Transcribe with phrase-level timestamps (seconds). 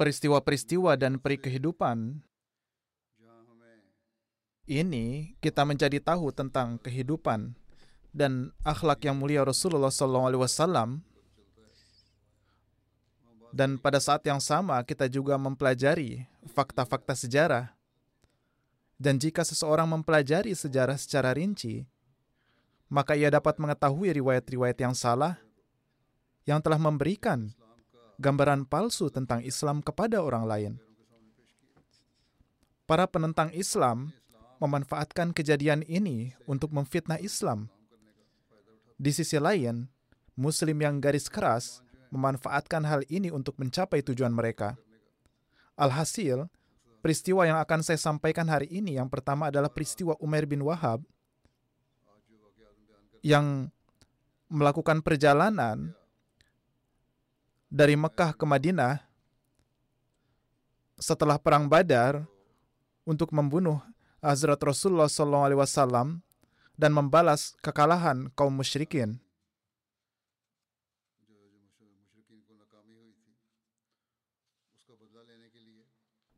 [0.00, 2.24] peristiwa-peristiwa dan peri kehidupan
[4.64, 7.52] ini kita menjadi tahu tentang kehidupan
[8.08, 11.04] dan akhlak yang mulia Rasulullah SAW
[13.52, 17.74] dan pada saat yang sama kita juga mempelajari fakta-fakta sejarah.
[18.94, 21.88] Dan jika seseorang mempelajari sejarah secara rinci
[22.88, 25.40] maka ia dapat mengetahui riwayat-riwayat yang salah
[26.44, 27.52] yang telah memberikan
[28.20, 30.72] gambaran palsu tentang Islam kepada orang lain.
[32.84, 34.12] Para penentang Islam
[34.60, 37.72] memanfaatkan kejadian ini untuk memfitnah Islam.
[39.00, 39.88] Di sisi lain,
[40.36, 41.80] Muslim yang garis keras
[42.12, 44.76] memanfaatkan hal ini untuk mencapai tujuan mereka.
[45.80, 46.44] Alhasil,
[47.00, 51.00] peristiwa yang akan saya sampaikan hari ini yang pertama adalah peristiwa Umar bin Wahab
[53.24, 53.72] yang
[54.52, 55.96] melakukan perjalanan
[57.70, 58.98] dari Mekah ke Madinah
[60.98, 62.26] setelah perang Badar
[63.06, 63.78] untuk membunuh
[64.20, 66.20] Hazrat Rasulullah SAW
[66.76, 69.16] dan membalas kekalahan kaum musyrikin.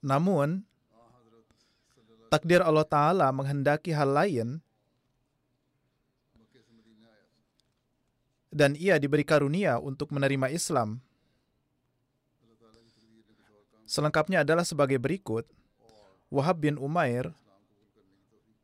[0.02, 0.66] Namun,
[2.30, 4.58] takdir Allah Ta'ala menghendaki hal lain
[8.52, 11.00] dan ia diberi karunia untuk menerima Islam.
[13.92, 15.44] Selengkapnya adalah sebagai berikut.
[16.32, 17.36] Wahab bin Umair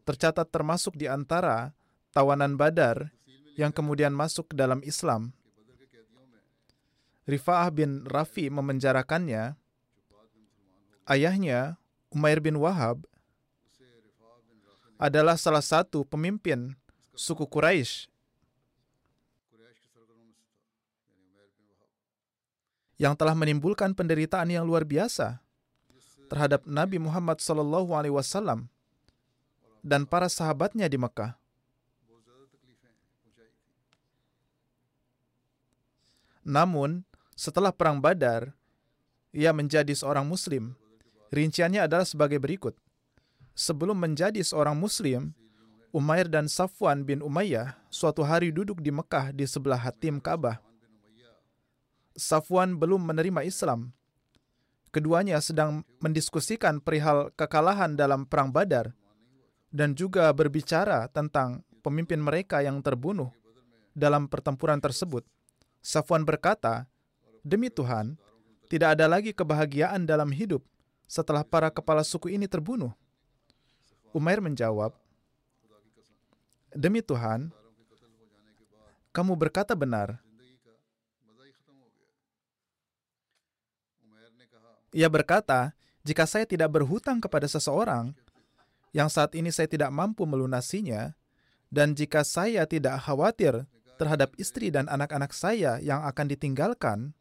[0.09, 1.77] tercatat termasuk di antara
[2.17, 3.13] tawanan Badar
[3.53, 5.37] yang kemudian masuk ke dalam Islam.
[7.29, 9.53] Rifa'ah bin Rafi memenjarakannya.
[11.05, 11.77] Ayahnya,
[12.09, 13.05] Umair bin Wahab,
[14.97, 16.73] adalah salah satu pemimpin
[17.13, 18.09] suku Quraisy
[22.99, 25.39] yang telah menimbulkan penderitaan yang luar biasa
[26.29, 28.67] terhadap Nabi Muhammad SAW
[29.81, 31.39] dan para sahabatnya di Mekah.
[36.49, 37.05] Namun,
[37.37, 38.57] setelah Perang Badar,
[39.37, 40.75] ia menjadi seorang Muslim.
[41.29, 42.73] Rinciannya adalah sebagai berikut.
[43.53, 45.37] Sebelum menjadi seorang Muslim,
[45.93, 50.68] Umair dan Safwan bin Umayyah suatu hari duduk di Mekah di sebelah hatim Ka'bah.
[52.19, 53.95] Safwan belum menerima Islam.
[54.91, 58.91] Keduanya sedang mendiskusikan perihal kekalahan dalam Perang Badar
[59.71, 63.31] dan juga berbicara tentang pemimpin mereka yang terbunuh
[63.95, 65.23] dalam pertempuran tersebut.
[65.79, 66.91] Safwan berkata,
[67.47, 68.19] Demi Tuhan,
[68.67, 70.67] tidak ada lagi kebahagiaan dalam hidup
[71.07, 72.91] setelah para kepala suku ini terbunuh.
[74.11, 74.91] Umair menjawab,
[76.75, 77.55] Demi Tuhan,
[79.15, 80.28] kamu berkata benar.
[84.99, 88.19] Ia berkata, jika saya tidak berhutang kepada seseorang
[88.91, 91.15] yang saat ini saya tidak mampu melunasinya,
[91.71, 93.63] dan jika saya tidak khawatir
[93.95, 97.15] terhadap istri dan anak-anak saya yang akan ditinggalkan,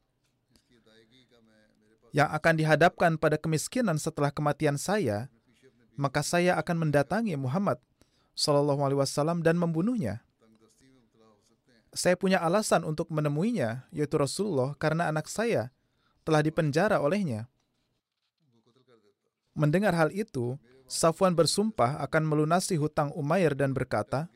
[2.18, 5.30] yang akan dihadapkan pada kemiskinan setelah kematian saya,
[5.94, 7.78] maka saya akan mendatangi Muhammad
[8.34, 10.26] Shallallahu Alaihi Wasallam dan membunuhnya.
[11.94, 15.70] Saya punya alasan untuk menemuinya, yaitu Rasulullah, karena anak saya
[16.26, 17.46] telah dipenjara olehnya.
[19.58, 24.30] Mendengar hal itu, Safwan bersumpah akan melunasi hutang Umair dan berkata,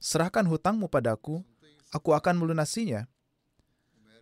[0.00, 1.44] Serahkan hutangmu padaku,
[1.92, 3.04] aku akan melunasinya.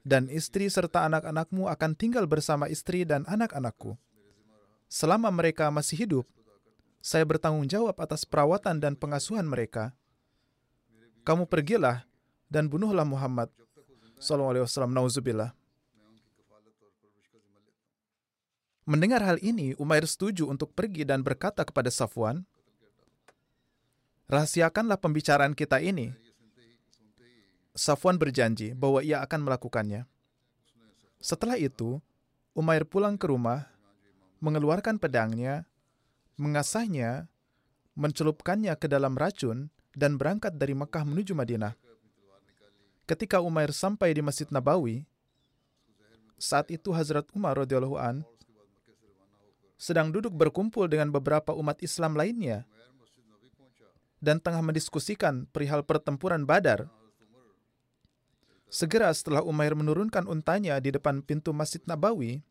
[0.02, 3.94] Dan istri serta anak-anakmu akan tinggal bersama istri dan anak-anakku.
[4.90, 6.26] Selama mereka masih hidup,
[6.98, 9.94] saya bertanggung jawab atas perawatan dan pengasuhan mereka.
[11.22, 12.08] Kamu pergilah
[12.50, 13.52] dan bunuhlah Muhammad
[14.19, 15.57] sallallahu alaihi wasallam nauzubillah.
[18.88, 22.49] Mendengar hal ini, Umair setuju untuk pergi dan berkata kepada Safwan,
[24.32, 26.17] "Rahasiakanlah pembicaraan kita ini."
[27.76, 30.08] Safwan berjanji bahwa ia akan melakukannya.
[31.20, 32.00] Setelah itu,
[32.56, 33.69] Umair pulang ke rumah,
[34.40, 35.69] mengeluarkan pedangnya,
[36.41, 37.29] mengasahnya,
[37.93, 41.76] mencelupkannya ke dalam racun, dan berangkat dari Mekah menuju Madinah.
[43.05, 45.05] Ketika Umair sampai di Masjid Nabawi,
[46.41, 48.25] saat itu Hazrat Umar radhiyallahu an
[49.78, 52.66] sedang duduk berkumpul dengan beberapa umat Islam lainnya
[54.19, 56.90] dan tengah mendiskusikan perihal pertempuran Badar.
[58.69, 62.44] Segera setelah Umair menurunkan untanya di depan pintu Masjid Nabawi,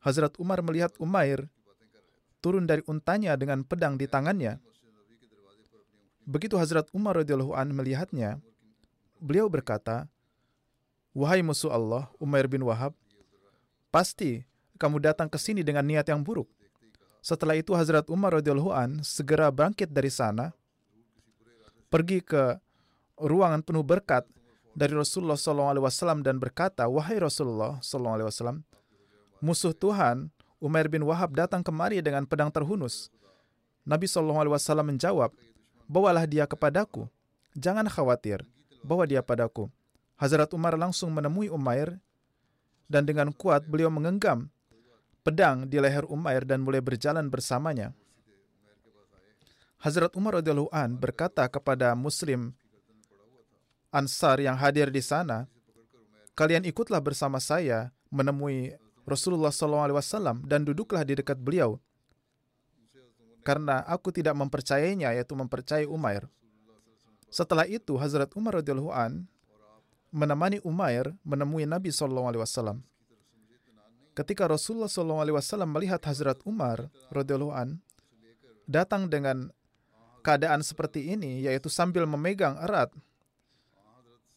[0.00, 1.46] Hazrat Umar melihat Umair
[2.40, 4.58] turun dari untanya dengan pedang di tangannya.
[6.24, 8.40] Begitu Hazrat Umar radhiyallahu an melihatnya,
[9.20, 10.08] beliau berkata,
[11.12, 12.96] "Wahai musuh Allah, Umair bin Wahab,
[13.92, 14.42] pasti
[14.80, 16.48] kamu datang ke sini dengan niat yang buruk."
[17.20, 20.56] Setelah itu Hazrat Umar radhiyallahu an segera bangkit dari sana,
[21.92, 22.56] pergi ke
[23.20, 24.24] ruangan penuh berkat
[24.72, 28.64] dari Rasulullah SAW dan berkata, "Wahai Rasulullah SAW,
[29.44, 33.12] musuh Tuhan Umair bin Wahab datang kemari dengan pedang terhunus."
[33.84, 35.32] Nabi SAW menjawab,
[35.90, 37.10] bawalah dia kepadaku.
[37.58, 38.46] Jangan khawatir,
[38.86, 39.66] bawa dia padaku.
[40.14, 41.98] Hazrat Umar langsung menemui Umair
[42.86, 44.46] dan dengan kuat beliau mengenggam
[45.20, 47.92] pedang di leher Umair dan mulai berjalan bersamanya.
[49.80, 52.52] Hazrat Umar radhiyallahu an berkata kepada Muslim
[53.90, 55.50] Ansar yang hadir di sana,
[56.38, 61.80] kalian ikutlah bersama saya menemui Rasulullah SAW dan duduklah di dekat beliau
[63.40, 66.28] karena aku tidak mempercayainya yaitu mempercayai Umair.
[67.32, 69.24] Setelah itu Hazrat Umar radhiyallahu an
[70.12, 72.84] menemani Umair menemui Nabi wasallam.
[74.20, 74.92] Ketika Rasulullah
[75.32, 76.92] wasallam melihat Hazrat Umar
[77.56, 77.80] an
[78.68, 79.48] datang dengan
[80.20, 82.92] keadaan seperti ini yaitu sambil memegang erat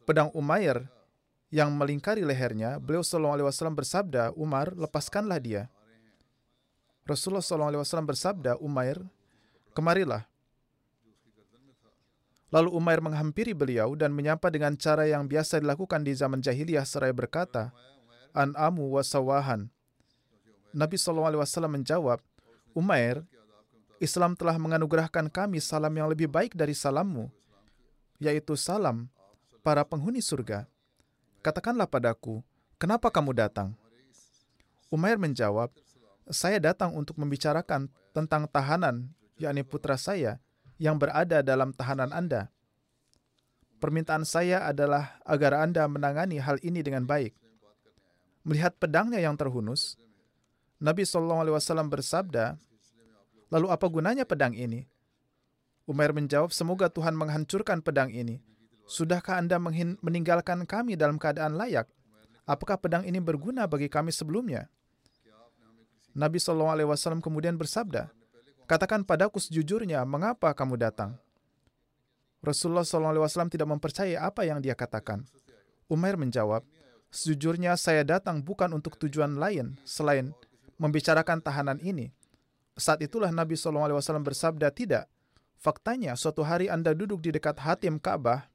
[0.08, 0.88] pedang Umair
[1.52, 5.68] yang melingkari lehernya, beliau wasallam bersabda, "Umar, lepaskanlah dia."
[7.04, 9.04] Rasulullah SAW bersabda, Umair,
[9.76, 10.24] kemarilah.
[12.48, 17.12] Lalu Umair menghampiri beliau dan menyapa dengan cara yang biasa dilakukan di zaman jahiliyah seraya
[17.12, 17.76] berkata,
[18.34, 19.70] An'amu wa sawahan.
[20.74, 22.18] Nabi SAW menjawab,
[22.74, 23.22] Umair,
[24.02, 27.30] Islam telah menganugerahkan kami salam yang lebih baik dari salammu,
[28.18, 29.06] yaitu salam
[29.62, 30.66] para penghuni surga.
[31.46, 32.42] Katakanlah padaku,
[32.82, 33.78] kenapa kamu datang?
[34.90, 35.70] Umair menjawab,
[36.26, 37.86] saya datang untuk membicarakan
[38.18, 40.42] tentang tahanan, yakni putra saya,
[40.82, 42.50] yang berada dalam tahanan Anda.
[43.78, 47.36] Permintaan saya adalah agar Anda menangani hal ini dengan baik.
[48.44, 49.96] Melihat pedangnya yang terhunus,
[50.84, 51.48] Nabi SAW
[51.88, 52.60] bersabda,
[53.48, 54.84] Lalu apa gunanya pedang ini?
[55.88, 58.44] Umar menjawab, semoga Tuhan menghancurkan pedang ini.
[58.84, 59.60] Sudahkah Anda
[60.04, 61.88] meninggalkan kami dalam keadaan layak?
[62.44, 64.68] Apakah pedang ini berguna bagi kami sebelumnya?
[66.12, 68.12] Nabi SAW kemudian bersabda,
[68.64, 71.20] Katakan padaku sejujurnya, mengapa kamu datang?
[72.44, 75.24] Rasulullah SAW tidak mempercayai apa yang dia katakan.
[75.88, 76.64] Umair menjawab,
[77.14, 80.34] Sejujurnya saya datang bukan untuk tujuan lain selain
[80.82, 82.10] membicarakan tahanan ini.
[82.74, 85.06] Saat itulah Nabi SAW bersabda, tidak.
[85.62, 88.50] Faktanya, suatu hari Anda duduk di dekat hatim Ka'bah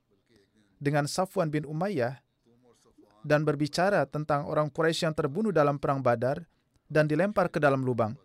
[0.83, 2.19] dengan Safwan bin Umayyah
[3.23, 6.43] dan berbicara tentang orang Quraisy yang terbunuh dalam perang Badar
[6.91, 8.19] dan dilempar ke dalam lubang.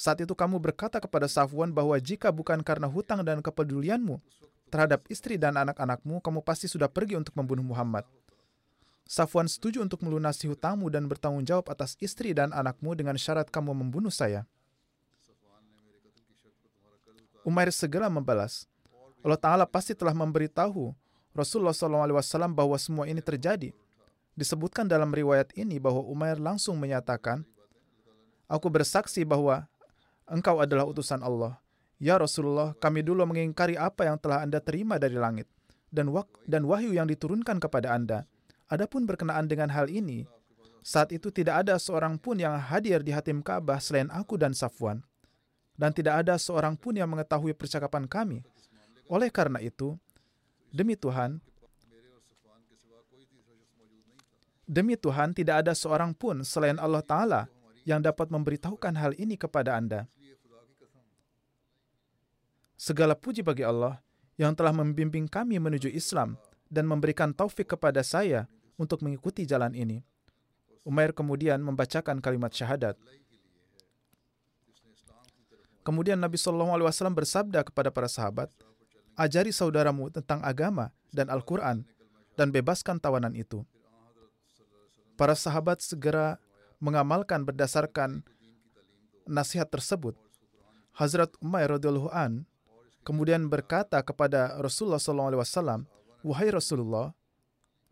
[0.00, 4.16] Saat itu kamu berkata kepada Safwan bahwa jika bukan karena hutang dan kepedulianmu
[4.72, 8.08] terhadap istri dan anak-anakmu, kamu pasti sudah pergi untuk membunuh Muhammad.
[9.04, 13.76] Safwan setuju untuk melunasi hutangmu dan bertanggung jawab atas istri dan anakmu dengan syarat kamu
[13.76, 14.48] membunuh saya.
[17.44, 18.64] Umair segera membalas,
[19.20, 20.96] Allah Ta'ala pasti telah memberitahu
[21.36, 23.76] Rasulullah SAW bahwa semua ini terjadi.
[24.32, 27.44] Disebutkan dalam riwayat ini bahwa Umair langsung menyatakan,
[28.48, 29.68] Aku bersaksi bahwa
[30.28, 31.60] engkau adalah utusan Allah.
[32.00, 35.48] Ya Rasulullah, kami dulu mengingkari apa yang telah Anda terima dari langit
[35.94, 36.10] dan,
[36.44, 38.26] dan wahyu yang diturunkan kepada Anda.
[38.72, 40.24] Adapun berkenaan dengan hal ini,
[40.84, 45.00] Saat itu tidak ada seorang pun yang hadir di hatim Ka'bah selain aku dan Safwan.
[45.80, 48.44] Dan tidak ada seorang pun yang mengetahui percakapan kami.
[49.08, 49.96] Oleh karena itu,
[50.68, 51.40] demi Tuhan,
[54.68, 57.42] demi Tuhan tidak ada seorang pun selain Allah Ta'ala
[57.88, 60.04] yang dapat memberitahukan hal ini kepada Anda.
[62.76, 64.04] Segala puji bagi Allah
[64.36, 66.36] yang telah membimbing kami menuju Islam
[66.68, 68.44] dan memberikan taufik kepada saya
[68.80, 70.02] untuk mengikuti jalan ini.
[70.84, 72.98] Umair kemudian membacakan kalimat syahadat.
[75.84, 78.48] Kemudian Nabi Shallallahu Alaihi Wasallam bersabda kepada para sahabat,
[79.20, 81.84] ajari saudaramu tentang agama dan Al-Quran
[82.36, 83.64] dan bebaskan tawanan itu.
[85.14, 86.40] Para sahabat segera
[86.82, 88.24] mengamalkan berdasarkan
[89.28, 90.18] nasihat tersebut.
[90.94, 92.48] Hazrat Umair radhiyallahu an
[93.04, 95.84] kemudian berkata kepada Rasulullah SAW,
[96.24, 97.12] Wahai Rasulullah,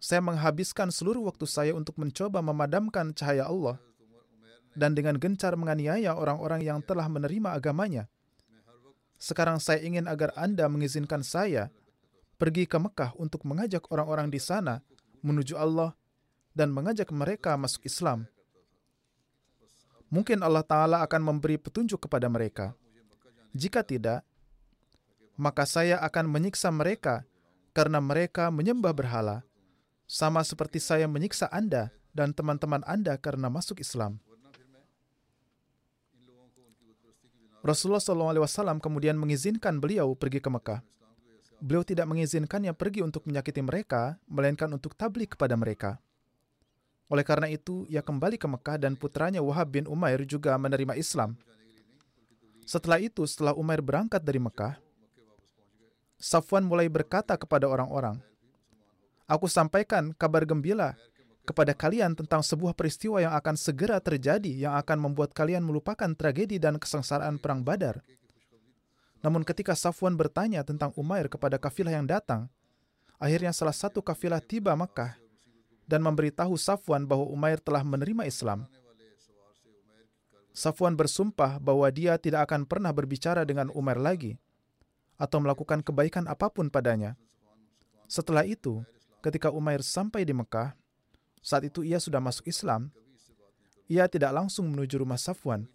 [0.03, 3.79] saya menghabiskan seluruh waktu saya untuk mencoba memadamkan cahaya Allah
[4.75, 8.11] dan dengan gencar menganiaya orang-orang yang telah menerima agamanya.
[9.23, 11.71] Sekarang saya ingin agar Anda mengizinkan saya
[12.35, 14.83] pergi ke Mekah untuk mengajak orang-orang di sana
[15.23, 15.95] menuju Allah
[16.51, 18.27] dan mengajak mereka masuk Islam.
[20.11, 22.75] Mungkin Allah Ta'ala akan memberi petunjuk kepada mereka.
[23.55, 24.27] Jika tidak,
[25.39, 27.23] maka saya akan menyiksa mereka
[27.71, 29.47] karena mereka menyembah berhala,
[30.13, 34.21] sama seperti saya menyiksa Anda dan teman-teman Anda karena masuk Islam.
[37.65, 40.85] Rasulullah SAW kemudian mengizinkan beliau pergi ke Mekah.
[41.63, 45.97] Beliau tidak mengizinkannya pergi untuk menyakiti mereka, melainkan untuk tablik kepada mereka.
[47.09, 51.39] Oleh karena itu, ia kembali ke Mekah dan putranya Wahab bin Umair juga menerima Islam.
[52.67, 54.77] Setelah itu, setelah Umair berangkat dari Mekah,
[56.19, 58.19] Safwan mulai berkata kepada orang-orang,
[59.33, 60.93] Aku sampaikan kabar gembira
[61.49, 66.61] kepada kalian tentang sebuah peristiwa yang akan segera terjadi yang akan membuat kalian melupakan tragedi
[66.61, 68.05] dan kesengsaraan perang Badar.
[69.25, 72.53] Namun ketika Safwan bertanya tentang Umair kepada kafilah yang datang,
[73.17, 75.17] akhirnya salah satu kafilah tiba Makkah
[75.89, 78.69] dan memberitahu Safwan bahwa Umair telah menerima Islam.
[80.53, 84.37] Safwan bersumpah bahwa dia tidak akan pernah berbicara dengan Umair lagi
[85.17, 87.17] atau melakukan kebaikan apa pun padanya.
[88.13, 88.85] Setelah itu,
[89.23, 90.75] ketika Umair sampai di Mekah,
[91.39, 92.91] saat itu ia sudah masuk Islam.
[93.87, 95.71] Ia tidak langsung menuju rumah Safwan.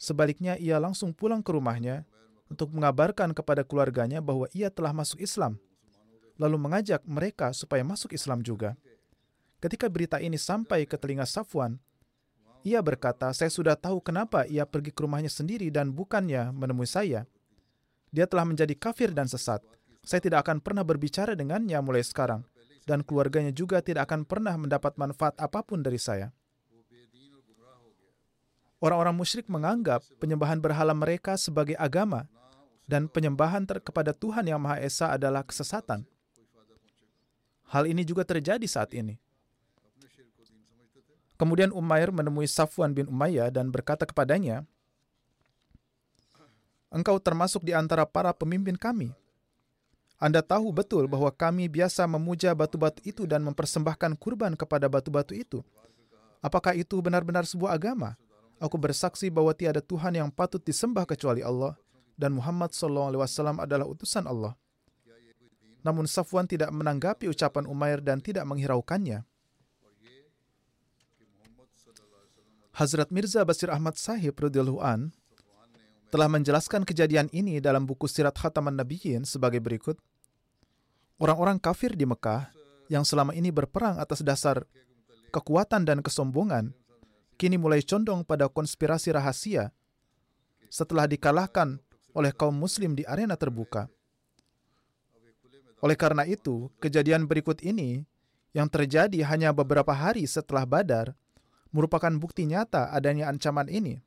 [0.00, 2.08] Sebaliknya, ia langsung pulang ke rumahnya
[2.48, 5.60] untuk mengabarkan kepada keluarganya bahwa ia telah masuk Islam,
[6.40, 8.80] lalu mengajak mereka supaya masuk Islam juga.
[9.60, 11.76] Ketika berita ini sampai ke telinga Safwan,
[12.64, 17.28] ia berkata, "Saya sudah tahu kenapa ia pergi ke rumahnya sendiri dan bukannya menemui saya.
[18.08, 19.60] Dia telah menjadi kafir dan sesat.
[20.00, 22.40] Saya tidak akan pernah berbicara dengannya mulai sekarang
[22.90, 26.34] dan keluarganya juga tidak akan pernah mendapat manfaat apa pun dari saya.
[28.82, 32.26] Orang-orang musyrik menganggap penyembahan berhala mereka sebagai agama
[32.90, 36.02] dan penyembahan kepada Tuhan Yang Maha Esa adalah kesesatan.
[37.70, 39.14] Hal ini juga terjadi saat ini.
[41.38, 44.66] Kemudian Umair menemui Safwan bin Umayyah dan berkata kepadanya,
[46.90, 49.14] Engkau termasuk di antara para pemimpin kami.
[50.20, 55.64] Anda tahu betul bahwa kami biasa memuja batu-batu itu dan mempersembahkan kurban kepada batu-batu itu.
[56.44, 58.20] Apakah itu benar-benar sebuah agama?
[58.60, 61.72] Aku bersaksi bahwa tiada Tuhan yang patut disembah kecuali Allah
[62.20, 63.16] dan Muhammad SAW
[63.64, 64.52] adalah utusan Allah.
[65.80, 69.24] Namun Safwan tidak menanggapi ucapan Umair dan tidak menghiraukannya.
[72.76, 75.16] Hazrat Mirza Basir Ahmad Sahib radhiyallahu an
[76.10, 79.96] telah menjelaskan kejadian ini dalam buku Sirat Khataman Nabiyyin sebagai berikut.
[81.20, 82.48] Orang-orang kafir di Mekah
[82.88, 84.64] yang selama ini berperang atas dasar
[85.28, 86.72] kekuatan dan kesombongan,
[87.36, 89.68] kini mulai condong pada konspirasi rahasia
[90.72, 91.76] setelah dikalahkan
[92.16, 93.92] oleh kaum muslim di arena terbuka.
[95.84, 98.08] Oleh karena itu, kejadian berikut ini
[98.56, 101.12] yang terjadi hanya beberapa hari setelah Badar
[101.68, 104.00] merupakan bukti nyata adanya ancaman ini.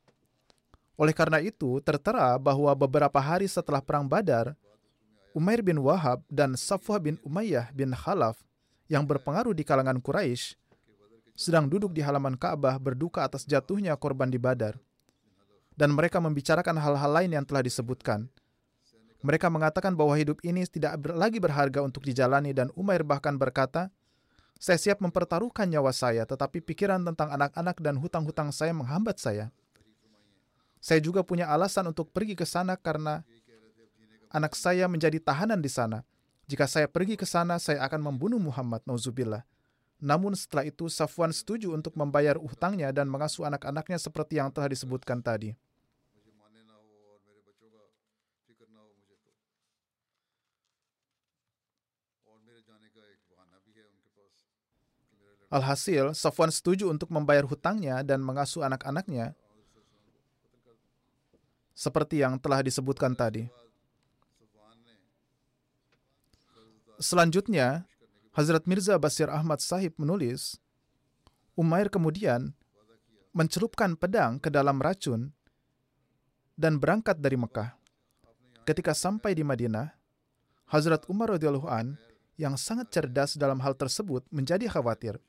[0.94, 4.58] Oleh karena itu, tertera bahwa beberapa hari setelah Perang Badar,
[5.34, 8.38] Umair bin Wahab dan Safwah bin Umayyah bin Khalaf
[8.86, 10.54] yang berpengaruh di kalangan Quraisy
[11.34, 14.78] sedang duduk di halaman Ka'bah berduka atas jatuhnya korban di Badar.
[15.74, 18.30] Dan mereka membicarakan hal-hal lain yang telah disebutkan.
[19.26, 23.90] Mereka mengatakan bahwa hidup ini tidak lagi berharga untuk dijalani dan Umair bahkan berkata,
[24.54, 29.50] saya siap mempertaruhkan nyawa saya, tetapi pikiran tentang anak-anak dan hutang-hutang saya menghambat saya.
[30.78, 33.26] Saya juga punya alasan untuk pergi ke sana karena
[34.34, 36.02] anak saya menjadi tahanan di sana.
[36.50, 39.46] Jika saya pergi ke sana, saya akan membunuh Muhammad, nauzubillah.
[40.02, 45.22] Namun setelah itu Safwan setuju untuk membayar utangnya dan mengasuh anak-anaknya seperti yang telah disebutkan
[45.22, 45.54] tadi.
[55.54, 59.38] Alhasil, Safwan setuju untuk membayar hutangnya dan mengasuh anak-anaknya
[61.78, 63.46] seperti yang telah disebutkan tadi.
[67.04, 67.84] Selanjutnya,
[68.32, 70.56] Hazrat Mirza Basir Ahmad Sahib menulis,
[71.52, 72.56] Umair kemudian
[73.36, 75.28] mencelupkan pedang ke dalam racun
[76.56, 77.76] dan berangkat dari Mekah.
[78.64, 79.92] Ketika sampai di Madinah,
[80.72, 82.00] Hazrat Umar radhiyallahu an
[82.40, 85.20] yang sangat cerdas dalam hal tersebut menjadi khawatir.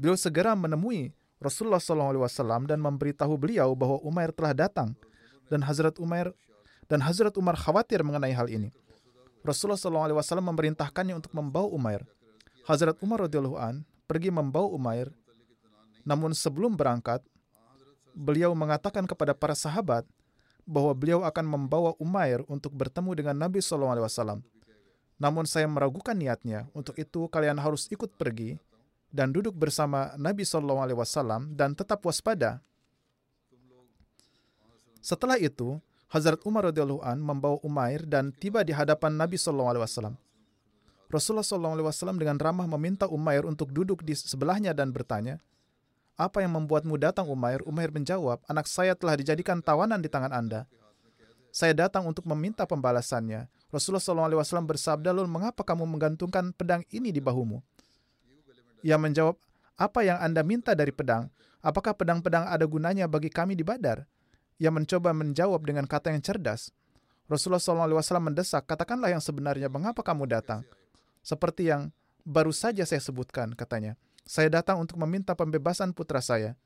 [0.00, 4.96] Beliau segera menemui Rasulullah SAW dan memberitahu beliau bahwa Umair telah datang
[5.52, 6.32] dan Hazrat Umar
[6.88, 8.72] dan Hazrat Umar khawatir mengenai hal ini.
[9.40, 12.04] Rasulullah SAW memerintahkannya untuk membawa Umair.
[12.68, 15.08] Hazrat Umar radhiyallahu an pergi membawa Umair.
[16.04, 17.24] Namun sebelum berangkat,
[18.12, 20.04] beliau mengatakan kepada para sahabat
[20.68, 24.44] bahwa beliau akan membawa Umair untuk bertemu dengan Nabi SAW.
[25.20, 26.68] Namun saya meragukan niatnya.
[26.72, 28.56] Untuk itu kalian harus ikut pergi
[29.10, 32.62] dan duduk bersama Nabi SAW dan tetap waspada.
[35.00, 35.80] Setelah itu,
[36.10, 40.14] Hazrat Umar radhiyallahu an membawa Umair dan tiba di hadapan Nabi sallallahu alaihi wasallam.
[41.06, 45.38] Rasulullah sallallahu alaihi wasallam dengan ramah meminta Umair untuk duduk di sebelahnya dan bertanya,
[46.18, 50.66] "Apa yang membuatmu datang Umair?" Umair menjawab, "Anak saya telah dijadikan tawanan di tangan Anda.
[51.54, 56.82] Saya datang untuk meminta pembalasannya." Rasulullah sallallahu alaihi wasallam bersabda, "Lalu mengapa kamu menggantungkan pedang
[56.90, 57.62] ini di bahumu?"
[58.82, 59.38] Ia menjawab,
[59.78, 61.30] "Apa yang Anda minta dari pedang?
[61.62, 64.10] Apakah pedang-pedang ada gunanya bagi kami di Badar?"
[64.60, 66.68] Ia mencoba menjawab dengan kata yang cerdas.
[67.32, 70.60] Rasulullah SAW mendesak, katakanlah yang sebenarnya, mengapa kamu datang?
[71.24, 71.88] Seperti yang
[72.28, 73.96] baru saja saya sebutkan, katanya.
[74.28, 76.60] Saya datang untuk meminta pembebasan putra saya.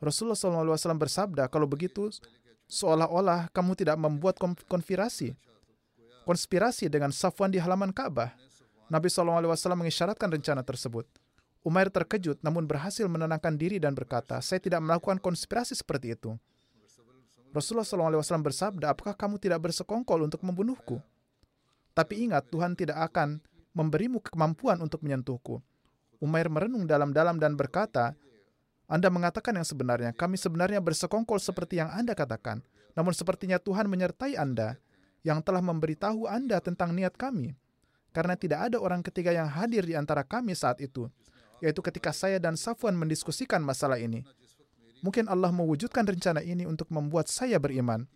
[0.00, 2.08] Rasulullah SAW bersabda, kalau begitu,
[2.72, 5.36] seolah-olah kamu tidak membuat konspirasi.
[6.24, 8.32] Konspirasi dengan Safwan di halaman Ka'bah.
[8.88, 11.04] Nabi SAW mengisyaratkan rencana tersebut.
[11.66, 16.38] Umair terkejut namun berhasil menenangkan diri dan berkata, saya tidak melakukan konspirasi seperti itu.
[17.54, 21.02] Rasulullah SAW bersabda, apakah kamu tidak bersekongkol untuk membunuhku?
[21.96, 23.40] Tapi ingat, Tuhan tidak akan
[23.72, 25.60] memberimu kemampuan untuk menyentuhku.
[26.20, 28.16] Umair merenung dalam-dalam dan berkata,
[28.88, 32.60] Anda mengatakan yang sebenarnya, kami sebenarnya bersekongkol seperti yang Anda katakan.
[32.96, 34.80] Namun sepertinya Tuhan menyertai Anda
[35.20, 37.52] yang telah memberitahu Anda tentang niat kami.
[38.16, 41.04] Karena tidak ada orang ketiga yang hadir di antara kami saat itu,
[41.60, 44.24] yaitu ketika saya dan Safwan mendiskusikan masalah ini.
[45.04, 48.08] Mungkin Allah mewujudkan rencana ini untuk membuat saya beriman.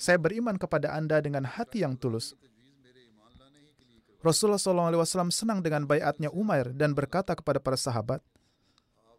[0.00, 2.32] Saya beriman kepada Anda dengan hati yang tulus.
[4.20, 8.20] Rasulullah SAW senang dengan bayatnya Umair dan berkata kepada para sahabat,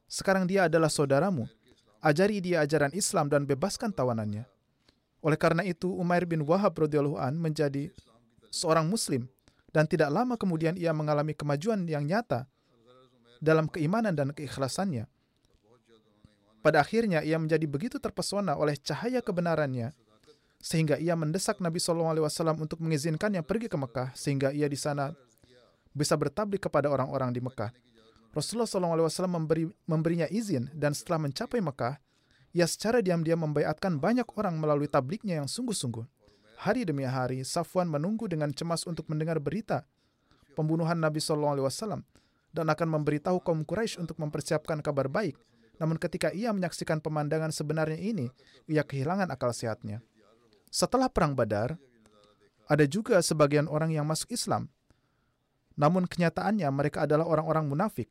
[0.06, 1.50] Sekarang dia adalah saudaramu.
[2.02, 4.46] Ajari dia ajaran Islam dan bebaskan tawanannya.
[5.22, 7.94] Oleh karena itu, Umair bin Wahab radhiyallahu an menjadi
[8.50, 9.30] seorang muslim
[9.70, 12.50] dan tidak lama kemudian ia mengalami kemajuan yang nyata
[13.40, 15.08] dalam keimanan dan keikhlasannya.
[16.62, 19.98] Pada akhirnya ia menjadi begitu terpesona oleh cahaya kebenarannya
[20.62, 22.22] sehingga ia mendesak Nabi SAW
[22.62, 25.10] untuk mengizinkannya pergi ke Mekah sehingga ia di sana
[25.92, 27.74] bisa bertablik kepada orang-orang di Mekah.
[28.32, 32.00] Rasulullah SAW memberi, memberinya izin dan setelah mencapai Mekah,
[32.54, 36.06] ia secara diam-diam membayatkan banyak orang melalui tabliknya yang sungguh-sungguh.
[36.62, 39.84] Hari demi hari, Safwan menunggu dengan cemas untuk mendengar berita
[40.54, 42.06] pembunuhan Nabi SAW
[42.54, 45.36] dan akan memberitahu kaum Quraisy untuk mempersiapkan kabar baik
[45.78, 48.28] namun ketika ia menyaksikan pemandangan sebenarnya ini,
[48.68, 50.04] ia kehilangan akal sehatnya.
[50.72, 51.76] Setelah Perang Badar,
[52.72, 54.72] ada juga sebagian orang yang masuk Islam.
[55.76, 58.08] Namun kenyataannya mereka adalah orang-orang munafik.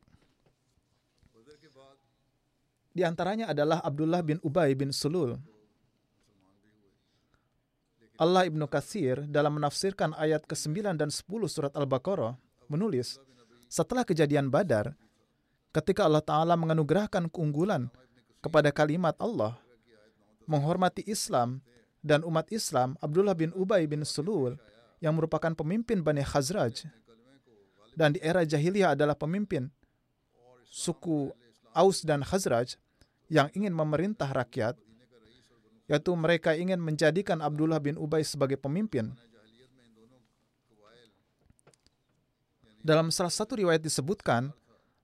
[2.91, 5.39] Di antaranya adalah Abdullah bin Ubay bin Sulul.
[8.21, 12.37] Allah Ibnu Katsir dalam menafsirkan ayat ke-9 dan 10 surat Al-Baqarah
[12.69, 13.17] menulis,
[13.65, 14.93] setelah kejadian Badar,
[15.71, 17.87] ketika Allah Ta'ala menganugerahkan keunggulan
[18.43, 19.55] kepada kalimat Allah,
[20.47, 21.63] menghormati Islam
[22.03, 24.59] dan umat Islam, Abdullah bin Ubay bin Sulul
[24.99, 26.85] yang merupakan pemimpin Bani Khazraj
[27.95, 29.67] dan di era jahiliyah adalah pemimpin
[30.67, 31.31] suku
[31.71, 32.75] Aus dan Khazraj
[33.31, 34.75] yang ingin memerintah rakyat,
[35.87, 39.15] yaitu mereka ingin menjadikan Abdullah bin Ubay sebagai pemimpin.
[42.81, 44.51] Dalam salah satu riwayat disebutkan,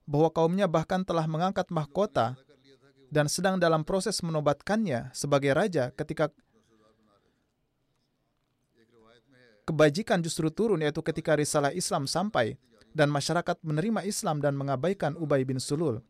[0.08, 2.32] bahwa kaumnya bahkan telah mengangkat mahkota
[3.12, 6.32] dan sedang dalam proses menobatkannya sebagai raja ketika
[9.68, 12.56] kebajikan justru turun yaitu ketika risalah Islam sampai
[12.96, 16.00] dan masyarakat menerima Islam dan mengabaikan Ubay bin Sulul.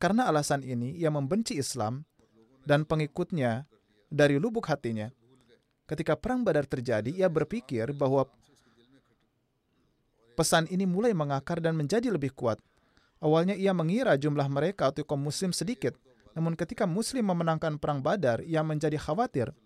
[0.00, 2.04] Karena alasan ini, ia membenci Islam
[2.64, 3.68] dan pengikutnya
[4.08, 5.12] dari lubuk hatinya.
[5.84, 8.26] Ketika perang Badar terjadi, ia berpikir bahwa
[10.36, 12.60] pesan ini mulai mengakar dan menjadi lebih kuat.
[13.20, 15.96] Awalnya ia mengira jumlah mereka atau kaum muslim sedikit,
[16.36, 19.56] namun ketika muslim memenangkan perang Badar, ia menjadi khawatir.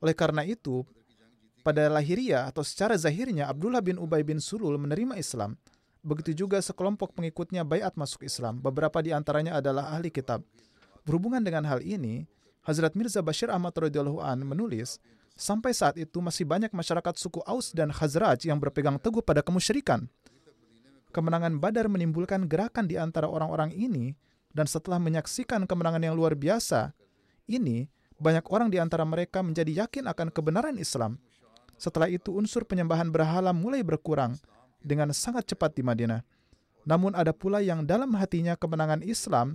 [0.00, 0.88] Oleh karena itu,
[1.60, 5.56] pada lahiriah atau secara zahirnya Abdullah bin Ubay bin Sulul menerima Islam.
[6.04, 8.60] Begitu juga sekelompok pengikutnya bayat masuk Islam.
[8.60, 10.44] Beberapa di antaranya adalah ahli kitab.
[11.04, 12.28] Berhubungan dengan hal ini,
[12.64, 15.00] Hazrat Mirza Bashir Ahmad radhiyallahu an menulis,
[15.36, 20.08] sampai saat itu masih banyak masyarakat suku Aus dan Khazraj yang berpegang teguh pada kemusyrikan.
[21.14, 24.18] Kemenangan Badar menimbulkan gerakan di antara orang-orang ini
[24.50, 26.90] dan setelah menyaksikan kemenangan yang luar biasa,
[27.46, 27.86] ini
[28.18, 31.22] banyak orang di antara mereka menjadi yakin akan kebenaran Islam.
[31.78, 34.34] Setelah itu unsur penyembahan berhala mulai berkurang
[34.82, 36.26] dengan sangat cepat di Madinah.
[36.82, 39.54] Namun ada pula yang dalam hatinya kemenangan Islam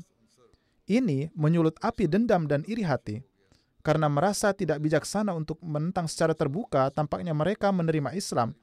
[0.87, 3.19] ini menyulut api dendam dan iri hati.
[3.83, 8.55] Karena merasa tidak bijaksana untuk menentang secara terbuka, tampaknya mereka menerima Islam.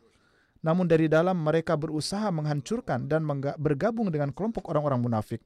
[0.66, 3.22] Namun dari dalam mereka berusaha menghancurkan dan
[3.55, 5.38] bergabung dengan kelompok orang-orang munafik.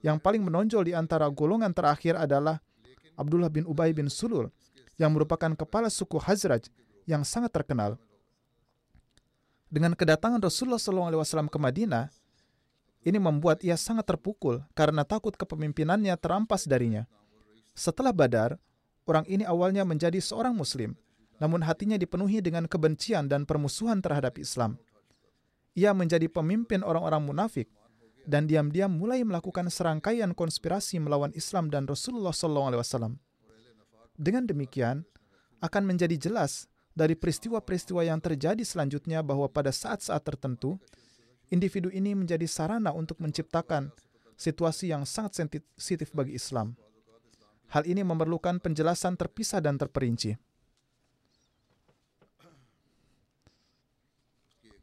[0.00, 2.56] Yang paling menonjol di antara golongan terakhir adalah
[3.20, 4.48] Abdullah bin Ubay bin Sulul
[4.96, 6.72] yang merupakan kepala suku Hazraj
[7.04, 8.00] yang sangat terkenal.
[9.68, 12.08] Dengan kedatangan Rasulullah SAW ke Madinah,
[13.04, 17.04] ini membuat ia sangat terpukul karena takut kepemimpinannya terampas darinya.
[17.76, 18.56] Setelah Badar,
[19.04, 20.96] orang ini awalnya menjadi seorang Muslim,
[21.38, 24.78] namun hatinya dipenuhi dengan kebencian dan permusuhan terhadap Islam.
[25.78, 27.70] Ia menjadi pemimpin orang-orang munafik
[28.26, 33.16] dan diam-diam mulai melakukan serangkaian konspirasi melawan Islam dan Rasulullah SAW.
[34.18, 35.06] Dengan demikian,
[35.62, 36.66] akan menjadi jelas
[36.98, 40.82] dari peristiwa-peristiwa yang terjadi selanjutnya bahwa pada saat-saat tertentu,
[41.54, 43.94] individu ini menjadi sarana untuk menciptakan
[44.34, 46.74] situasi yang sangat sensitif bagi Islam.
[47.70, 50.34] Hal ini memerlukan penjelasan terpisah dan terperinci.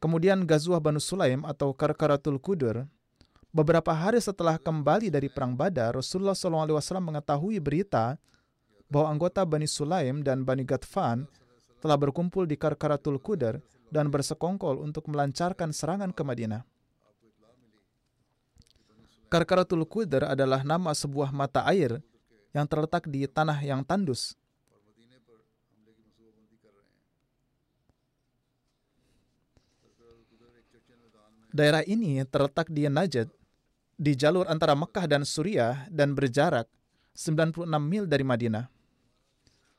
[0.06, 2.86] Kemudian Gazuah Banu Sulaim atau Karkaratul Kudur,
[3.50, 8.14] beberapa hari setelah kembali dari Perang Badar, Rasulullah SAW mengetahui berita
[8.86, 11.26] bahwa anggota Bani Sulaim dan Bani Gatfan
[11.82, 13.58] telah berkumpul di Karkaratul Kudar
[13.90, 16.62] dan bersekongkol untuk melancarkan serangan ke Madinah.
[19.34, 21.98] Karkaratul Kudar adalah nama sebuah mata air
[22.54, 24.38] yang terletak di tanah yang tandus.
[31.56, 33.32] Daerah ini terletak di Najd,
[33.96, 36.68] di jalur antara Mekah dan Suriah dan berjarak
[37.16, 38.68] 96 mil dari Madinah.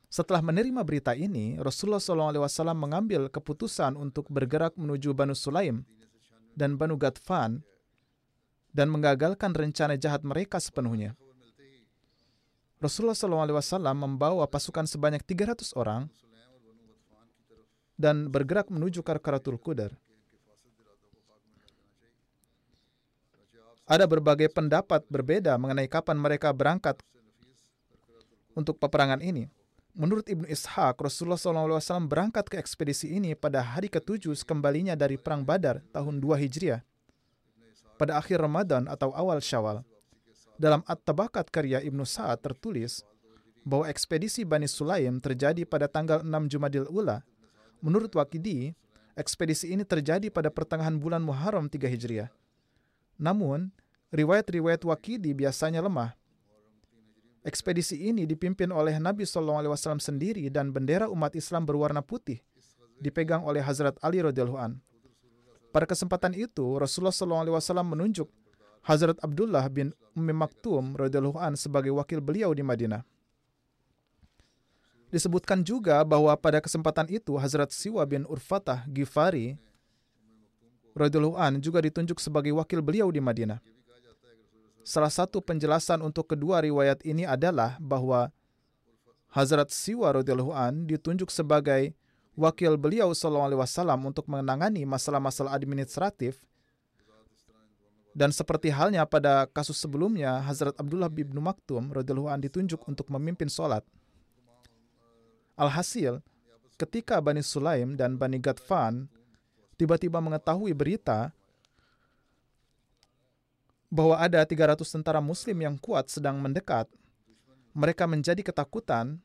[0.08, 5.84] Setelah menerima berita ini, Rasulullah SAW mengambil keputusan untuk bergerak menuju Banu Sulaim
[6.56, 7.60] dan Banu Gatfan
[8.72, 11.12] dan menggagalkan rencana jahat mereka sepenuhnya.
[12.80, 16.08] Rasulullah SAW membawa pasukan sebanyak 300 orang
[18.00, 19.92] dan bergerak menuju Karkaratul Qudar.
[23.87, 26.99] Ada berbagai pendapat berbeda mengenai kapan mereka berangkat
[28.59, 29.46] untuk peperangan ini.
[29.94, 35.46] Menurut Ibnu Ishaq, Rasulullah SAW berangkat ke ekspedisi ini pada hari ketujuh sekembalinya dari Perang
[35.46, 36.83] Badar tahun 2 Hijriah.
[37.96, 39.81] Pada akhir Ramadan atau awal Syawal.
[40.61, 43.07] Dalam At-Tabakat karya Ibnu Sa'ad tertulis
[43.64, 47.25] bahwa ekspedisi Bani Sulaim terjadi pada tanggal 6 Jumadil Ula.
[47.81, 48.75] Menurut Wakidi,
[49.16, 52.29] ekspedisi ini terjadi pada pertengahan bulan Muharram 3 Hijriah.
[53.16, 53.72] Namun,
[54.12, 56.16] riwayat-riwayat Wakidi biasanya lemah
[57.46, 62.42] Ekspedisi ini dipimpin oleh Nabi SAW sendiri dan bendera umat Islam berwarna putih,
[62.98, 64.83] dipegang oleh Hazrat Ali radhiyallahu an.
[65.70, 68.26] Pada kesempatan itu, Rasulullah SAW menunjuk
[68.83, 73.07] Hazrat Abdullah bin Ummi Maktum radhiyallahu an sebagai wakil beliau di Madinah.
[75.14, 79.55] Disebutkan juga bahwa pada kesempatan itu Hazrat Siwa bin Urfatah Gifari
[80.96, 83.61] radhiyallahu juga ditunjuk sebagai wakil beliau di Madinah.
[84.87, 88.32] Salah satu penjelasan untuk kedua riwayat ini adalah bahwa
[89.28, 91.92] Hazrat Siwa radhiyallahu ditunjuk sebagai
[92.32, 96.40] wakil beliau sallallahu alaihi wasallam untuk menangani masalah-masalah administratif
[98.16, 103.52] dan seperti halnya pada kasus sebelumnya Hazrat Abdullah bin Maktum radhiyallahu an ditunjuk untuk memimpin
[103.52, 103.85] sholat.
[105.52, 106.24] Alhasil,
[106.80, 109.12] ketika Bani Sulaim dan Bani Gadfan
[109.76, 111.30] tiba-tiba mengetahui berita
[113.92, 116.90] bahwa ada 300 tentara muslim yang kuat sedang mendekat,
[117.76, 119.20] mereka menjadi ketakutan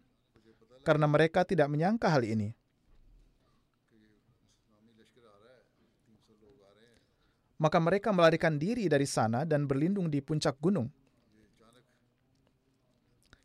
[0.83, 2.53] karena mereka tidak menyangka hal ini.
[7.61, 10.89] Maka mereka melarikan diri dari sana dan berlindung di puncak gunung.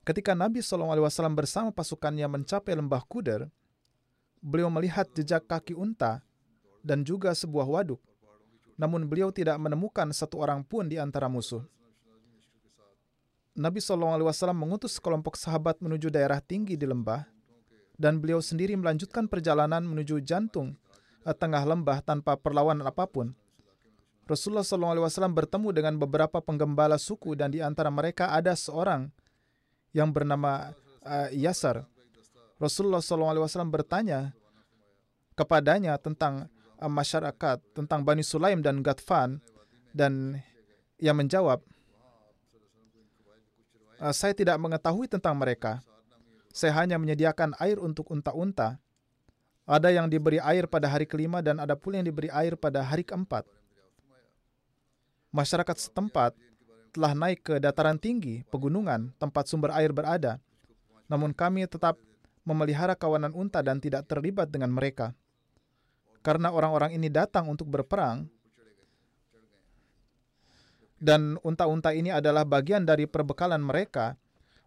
[0.06, 1.04] Ketika Nabi SAW
[1.36, 3.50] bersama pasukannya mencapai lembah Kuder,
[4.40, 6.24] beliau melihat jejak kaki unta
[6.86, 7.98] dan juga sebuah waduk.
[8.78, 11.66] Namun beliau tidak menemukan satu orang pun di antara musuh.
[13.56, 17.24] Nabi SAW mengutus sekelompok sahabat menuju daerah tinggi di lembah,
[17.96, 20.76] dan beliau sendiri melanjutkan perjalanan menuju jantung
[21.24, 23.32] eh, tengah lembah tanpa perlawanan apa pun.
[24.26, 29.06] Rasulullah SAW bertemu dengan beberapa penggembala suku dan di antara mereka ada seorang
[29.94, 30.74] yang bernama
[31.06, 31.86] uh, Yasar.
[32.58, 34.34] Rasulullah SAW bertanya
[35.38, 39.40] kepadanya tentang masyarakat, tentang Bani Sulaim dan Gatfan,
[39.96, 40.40] dan
[41.00, 41.64] ia menjawab,
[44.00, 45.80] uh, saya tidak mengetahui tentang mereka.
[46.52, 48.80] Saya hanya menyediakan air untuk unta-unta.
[49.66, 53.02] Ada yang diberi air pada hari kelima dan ada pula yang diberi air pada hari
[53.02, 53.44] keempat.
[55.34, 56.32] Masyarakat setempat
[56.96, 60.40] telah naik ke dataran tinggi, pegunungan, tempat sumber air berada.
[61.12, 62.00] Namun kami tetap
[62.46, 65.12] memelihara kawanan unta dan tidak terlibat dengan mereka.
[66.26, 68.26] Karena orang-orang ini datang untuk berperang,
[70.98, 74.18] dan unta-unta ini adalah bagian dari perbekalan mereka,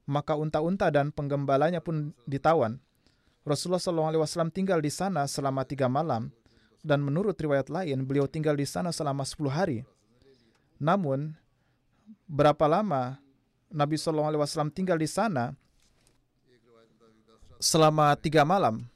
[0.08, 2.80] maka unta-unta dan penggembalanya pun ditawan.
[3.44, 6.32] Rasulullah SAW tinggal di sana selama tiga malam,
[6.80, 9.84] dan menurut riwayat lain, beliau tinggal di sana selama sepuluh hari.
[10.80, 11.36] Namun,
[12.24, 13.20] berapa lama
[13.68, 15.60] Nabi SAW tinggal di sana?
[17.60, 18.88] Selama tiga malam.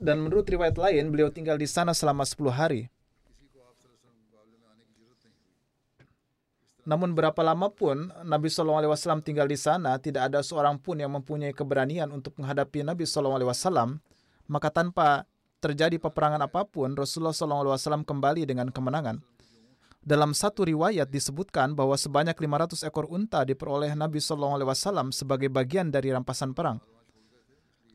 [0.00, 2.88] Dan menurut riwayat lain, beliau tinggal di sana selama sepuluh hari.
[6.88, 11.52] Namun berapa lama pun Nabi SAW tinggal di sana, tidak ada seorang pun yang mempunyai
[11.52, 14.00] keberanian untuk menghadapi Nabi SAW,
[14.48, 15.28] maka tanpa
[15.60, 19.20] terjadi peperangan apa pun, Rasulullah SAW kembali dengan kemenangan.
[20.00, 26.08] Dalam satu riwayat disebutkan bahwa sebanyak 500 ekor unta diperoleh Nabi SAW sebagai bagian dari
[26.08, 26.80] rampasan perang.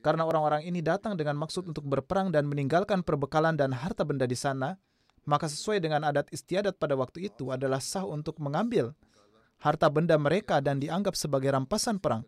[0.06, 4.38] Karena orang-orang ini datang dengan maksud untuk berperang dan meninggalkan perbekalan dan harta benda di
[4.38, 4.78] sana,
[5.26, 8.94] maka sesuai dengan adat istiadat pada waktu itu adalah sah untuk mengambil
[9.58, 12.22] harta benda mereka dan dianggap sebagai rampasan perang.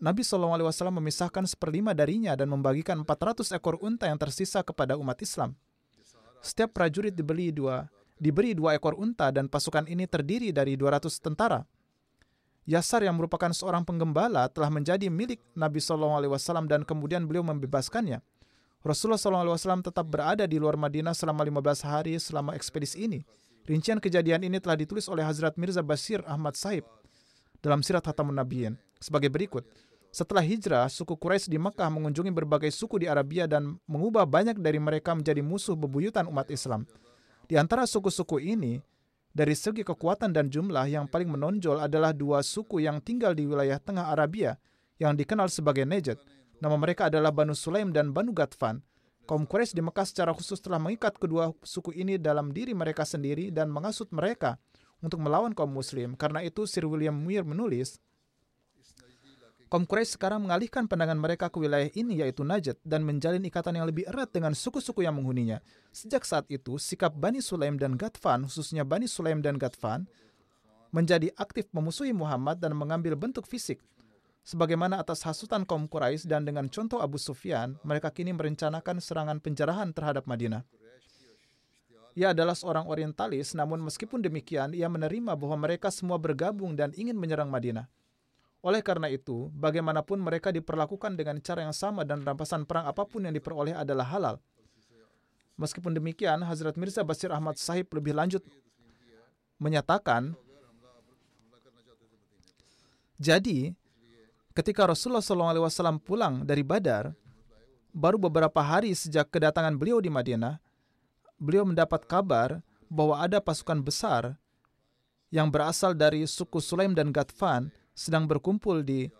[0.00, 0.68] Nabi SAW
[1.00, 5.56] memisahkan seperlima darinya dan membagikan 400 ekor unta yang tersisa kepada umat Islam.
[6.44, 7.88] Setiap prajurit dibeli dua,
[8.20, 11.64] diberi dua ekor unta dan pasukan ini terdiri dari 200 tentara.
[12.70, 16.30] Yasar yang merupakan seorang penggembala telah menjadi milik Nabi SAW
[16.70, 18.22] dan kemudian beliau membebaskannya.
[18.86, 23.26] Rasulullah SAW tetap berada di luar Madinah selama 15 hari selama ekspedisi ini.
[23.66, 26.86] Rincian kejadian ini telah ditulis oleh Hazrat Mirza Basir Ahmad Sahib
[27.58, 29.66] dalam Sirat Hatamun Nabiyin sebagai berikut.
[30.14, 34.78] Setelah hijrah, suku Quraisy di Mekah mengunjungi berbagai suku di Arabia dan mengubah banyak dari
[34.78, 36.86] mereka menjadi musuh bebuyutan umat Islam.
[37.50, 38.78] Di antara suku-suku ini,
[39.30, 43.78] dari segi kekuatan dan jumlah yang paling menonjol adalah dua suku yang tinggal di wilayah
[43.78, 44.58] tengah Arabia
[44.98, 46.18] yang dikenal sebagai Najd
[46.60, 48.84] Nama mereka adalah Banu Sulaim dan Banu Gatfan.
[49.24, 53.48] Kaum Quraisy di Mekah secara khusus telah mengikat kedua suku ini dalam diri mereka sendiri
[53.48, 54.60] dan mengasut mereka
[55.00, 56.12] untuk melawan kaum muslim.
[56.20, 57.96] Karena itu Sir William Muir menulis,
[59.70, 63.86] kaum Quraisy sekarang mengalihkan pandangan mereka ke wilayah ini yaitu Najd dan menjalin ikatan yang
[63.86, 65.62] lebih erat dengan suku-suku yang menghuninya.
[65.94, 70.10] Sejak saat itu, sikap Bani Sulaim dan Gatfan, khususnya Bani Sulaim dan Gatfan,
[70.90, 73.78] menjadi aktif memusuhi Muhammad dan mengambil bentuk fisik
[74.40, 79.92] Sebagaimana atas hasutan kaum Quraisy dan dengan contoh Abu Sufyan, mereka kini merencanakan serangan penjarahan
[79.92, 80.64] terhadap Madinah.
[82.18, 87.14] Ia adalah seorang orientalis, namun meskipun demikian, ia menerima bahwa mereka semua bergabung dan ingin
[87.14, 87.86] menyerang Madinah.
[88.60, 93.24] Oleh karena itu, bagaimanapun mereka diperlakukan dengan cara yang sama dan rampasan perang apa pun
[93.24, 94.36] yang diperoleh adalah halal.
[95.56, 98.44] Meskipun demikian, Hazrat Mirza Basir Ahmad Sahib lebih lanjut
[99.60, 100.36] menyatakan,
[103.20, 103.76] jadi
[104.56, 107.12] ketika Rasulullah SAW pulang dari Badar,
[107.92, 110.60] baru beberapa hari sejak kedatangan beliau di Madinah,
[111.40, 112.60] beliau mendapat kabar
[112.92, 114.36] bahwa ada pasukan besar
[115.32, 119.10] yang berasal dari suku Sulaim dan Gatfan sedang berkumpul di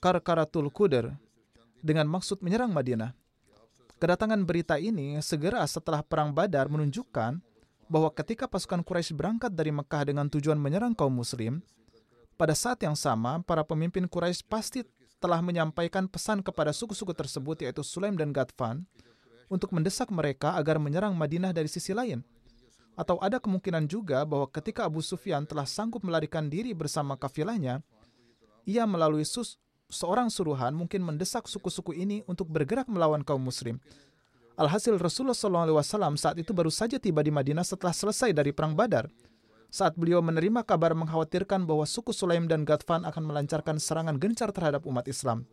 [0.00, 1.14] Karkaratul Kuder
[1.80, 3.14] dengan maksud menyerang Madinah.
[3.96, 7.40] Kedatangan berita ini segera setelah perang Badar menunjukkan
[7.88, 11.64] bahwa ketika pasukan Quraisy berangkat dari Mekah dengan tujuan menyerang kaum muslim,
[12.36, 14.84] pada saat yang sama, para pemimpin Quraisy pasti
[15.16, 18.84] telah menyampaikan pesan kepada suku-suku tersebut yaitu Sulaim dan Gatfan
[19.48, 22.20] untuk mendesak mereka agar menyerang Madinah dari sisi lain.
[22.96, 27.84] Atau ada kemungkinan juga bahwa ketika Abu Sufyan telah sanggup melarikan diri bersama kafilahnya,
[28.66, 33.78] ia melalui sus seorang suruhan mungkin mendesak suku-suku ini untuk bergerak melawan kaum muslim.
[34.58, 39.06] Alhasil Rasulullah SAW saat itu baru saja tiba di Madinah setelah selesai dari Perang Badar.
[39.68, 44.88] Saat beliau menerima kabar mengkhawatirkan bahwa suku Sulaim dan Gatfan akan melancarkan serangan gencar terhadap
[44.88, 45.44] umat Islam.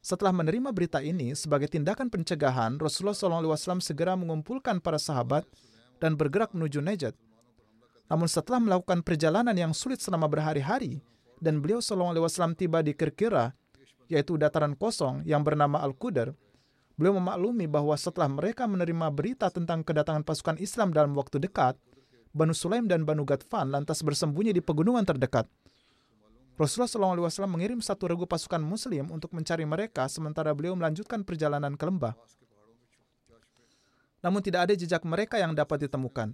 [0.00, 5.44] Setelah menerima berita ini, sebagai tindakan pencegahan, Rasulullah SAW segera mengumpulkan para sahabat
[6.00, 7.16] dan bergerak menuju Najd.
[8.08, 11.00] Namun setelah melakukan perjalanan yang sulit selama berhari-hari,
[11.44, 13.52] dan beliau SAW tiba di Kirkira,
[14.08, 16.32] yaitu dataran kosong yang bernama Al-Qudar,
[16.94, 21.74] Beliau memaklumi bahwa setelah mereka menerima berita tentang kedatangan pasukan Islam dalam waktu dekat,
[22.30, 25.50] Banu Sulaim dan Banu Gatfan lantas bersembunyi di pegunungan terdekat.
[26.54, 31.82] Rasulullah SAW mengirim satu regu pasukan Muslim untuk mencari mereka, sementara beliau melanjutkan perjalanan ke
[31.82, 32.14] lembah.
[34.22, 36.30] Namun tidak ada jejak mereka yang dapat ditemukan.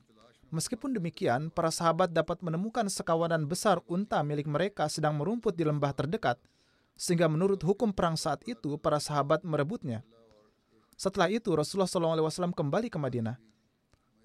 [0.51, 5.95] Meskipun demikian, para sahabat dapat menemukan sekawanan besar unta milik mereka sedang merumput di lembah
[5.95, 6.43] terdekat,
[6.99, 10.03] sehingga menurut hukum perang saat itu, para sahabat merebutnya.
[10.99, 13.39] Setelah itu, Rasulullah SAW kembali ke Madinah.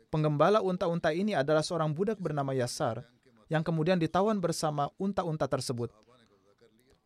[0.09, 3.05] Penggembala unta-unta ini adalah seorang budak bernama Yasar,
[3.45, 5.93] yang kemudian ditawan bersama unta-unta tersebut.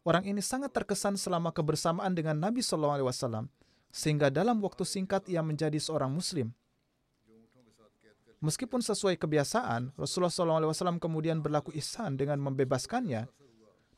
[0.08, 3.52] Orang ini sangat terkesan selama kebersamaan dengan Nabi SAW,
[3.92, 6.56] sehingga dalam waktu singkat ia menjadi seorang Muslim.
[8.39, 13.28] Meskipun sesuai kebiasaan, Rasulullah SAW kemudian berlaku ihsan dengan membebaskannya,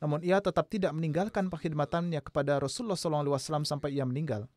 [0.02, 4.50] namun ia tetap tidak meninggalkan perkhidmatannya kepada Rasulullah SAW sampai ia meninggal.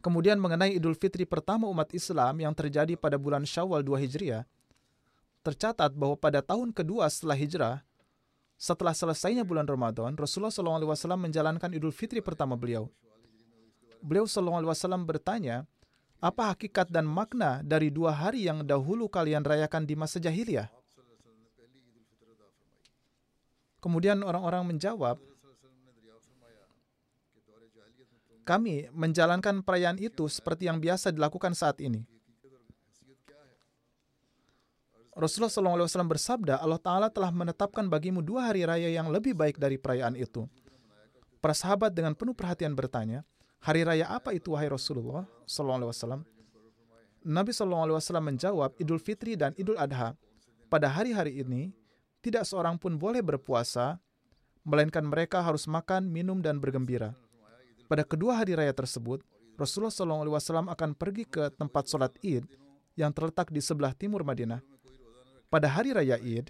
[0.00, 4.48] Kemudian mengenai Idul Fitri pertama umat Islam yang terjadi pada bulan Syawal 2 Hijriah,
[5.44, 7.76] tercatat bahwa pada tahun kedua setelah hijrah,
[8.56, 12.88] setelah selesainya bulan Ramadan, Rasulullah SAW menjalankan Idul Fitri pertama beliau.
[14.02, 14.74] Beliau SAW
[15.06, 15.68] bertanya,
[16.22, 20.70] apa hakikat dan makna dari dua hari yang dahulu kalian rayakan di masa jahiliyah?
[23.82, 25.18] Kemudian orang-orang menjawab,
[28.46, 32.06] kami menjalankan perayaan itu seperti yang biasa dilakukan saat ini.
[35.12, 35.52] Rasulullah
[35.84, 40.16] SAW bersabda, Allah Ta'ala telah menetapkan bagimu dua hari raya yang lebih baik dari perayaan
[40.16, 40.48] itu.
[41.42, 43.26] Para sahabat dengan penuh perhatian bertanya,
[43.62, 46.26] hari raya apa itu wahai Rasulullah SAW?
[47.22, 50.18] Nabi SAW menjawab, Idul Fitri dan Idul Adha.
[50.66, 51.70] Pada hari-hari ini,
[52.18, 54.02] tidak seorang pun boleh berpuasa,
[54.66, 57.14] melainkan mereka harus makan, minum, dan bergembira.
[57.86, 59.22] Pada kedua hari raya tersebut,
[59.54, 62.46] Rasulullah SAW akan pergi ke tempat sholat id
[62.98, 64.64] yang terletak di sebelah timur Madinah.
[65.52, 66.48] Pada hari raya id,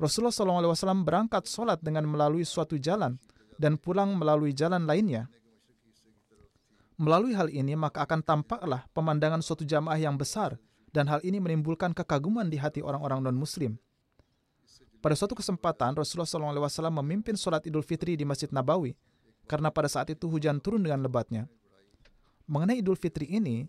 [0.00, 3.20] Rasulullah SAW berangkat sholat dengan melalui suatu jalan
[3.60, 5.28] dan pulang melalui jalan lainnya.
[7.00, 10.60] Melalui hal ini, maka akan tampaklah pemandangan suatu jamaah yang besar
[10.92, 13.80] dan hal ini menimbulkan kekaguman di hati orang-orang non-muslim.
[15.00, 18.92] Pada suatu kesempatan, Rasulullah SAW memimpin sholat idul fitri di Masjid Nabawi
[19.50, 21.50] karena pada saat itu hujan turun dengan lebatnya.
[22.46, 23.66] Mengenai Idul Fitri ini,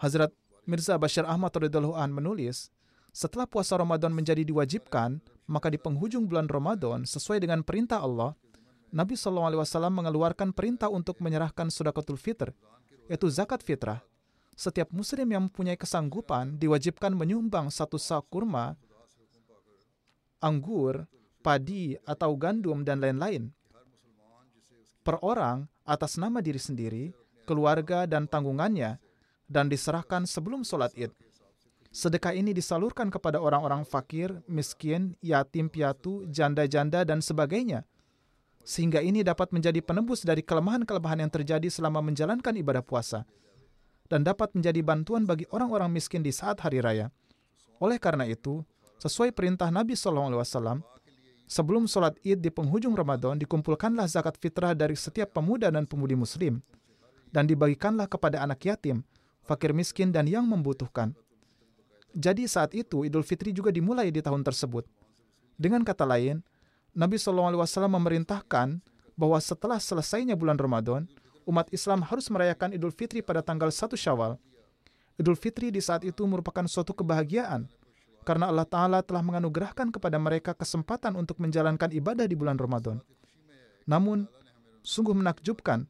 [0.00, 0.32] Hazrat
[0.64, 2.72] Mirza Bashir Ahmad radhiyallahu an menulis,
[3.12, 8.32] setelah puasa Ramadan menjadi diwajibkan, maka di penghujung bulan Ramadan sesuai dengan perintah Allah,
[8.92, 12.52] Nabi SAW mengeluarkan perintah untuk menyerahkan sedekatul fitr,
[13.08, 14.04] yaitu zakat fitrah.
[14.52, 18.76] Setiap muslim yang mempunyai kesanggupan diwajibkan menyumbang satu sak kurma,
[20.44, 21.08] anggur,
[21.40, 23.48] padi, atau gandum, dan lain-lain
[25.02, 27.04] per orang atas nama diri sendiri,
[27.42, 29.02] keluarga, dan tanggungannya,
[29.50, 31.10] dan diserahkan sebelum sholat id.
[31.92, 37.84] Sedekah ini disalurkan kepada orang-orang fakir, miskin, yatim piatu, janda-janda, dan sebagainya.
[38.62, 43.26] Sehingga ini dapat menjadi penebus dari kelemahan-kelemahan yang terjadi selama menjalankan ibadah puasa.
[44.06, 47.10] Dan dapat menjadi bantuan bagi orang-orang miskin di saat hari raya.
[47.82, 48.62] Oleh karena itu,
[49.02, 50.84] sesuai perintah Nabi SAW,
[51.52, 56.64] Sebelum sholat id di penghujung Ramadan, dikumpulkanlah zakat fitrah dari setiap pemuda dan pemudi muslim.
[57.28, 59.04] Dan dibagikanlah kepada anak yatim,
[59.44, 61.12] fakir miskin, dan yang membutuhkan.
[62.16, 64.88] Jadi saat itu Idul Fitri juga dimulai di tahun tersebut.
[65.60, 66.40] Dengan kata lain,
[66.92, 68.76] Nabi SAW memerintahkan
[69.16, 71.08] bahwa setelah selesainya bulan Ramadan,
[71.48, 74.36] umat Islam harus merayakan Idul Fitri pada tanggal 1 Syawal.
[75.16, 77.64] Idul Fitri di saat itu merupakan suatu kebahagiaan
[78.28, 83.00] karena Allah Ta'ala telah menganugerahkan kepada mereka kesempatan untuk menjalankan ibadah di bulan Ramadan.
[83.88, 84.28] Namun,
[84.84, 85.88] sungguh menakjubkan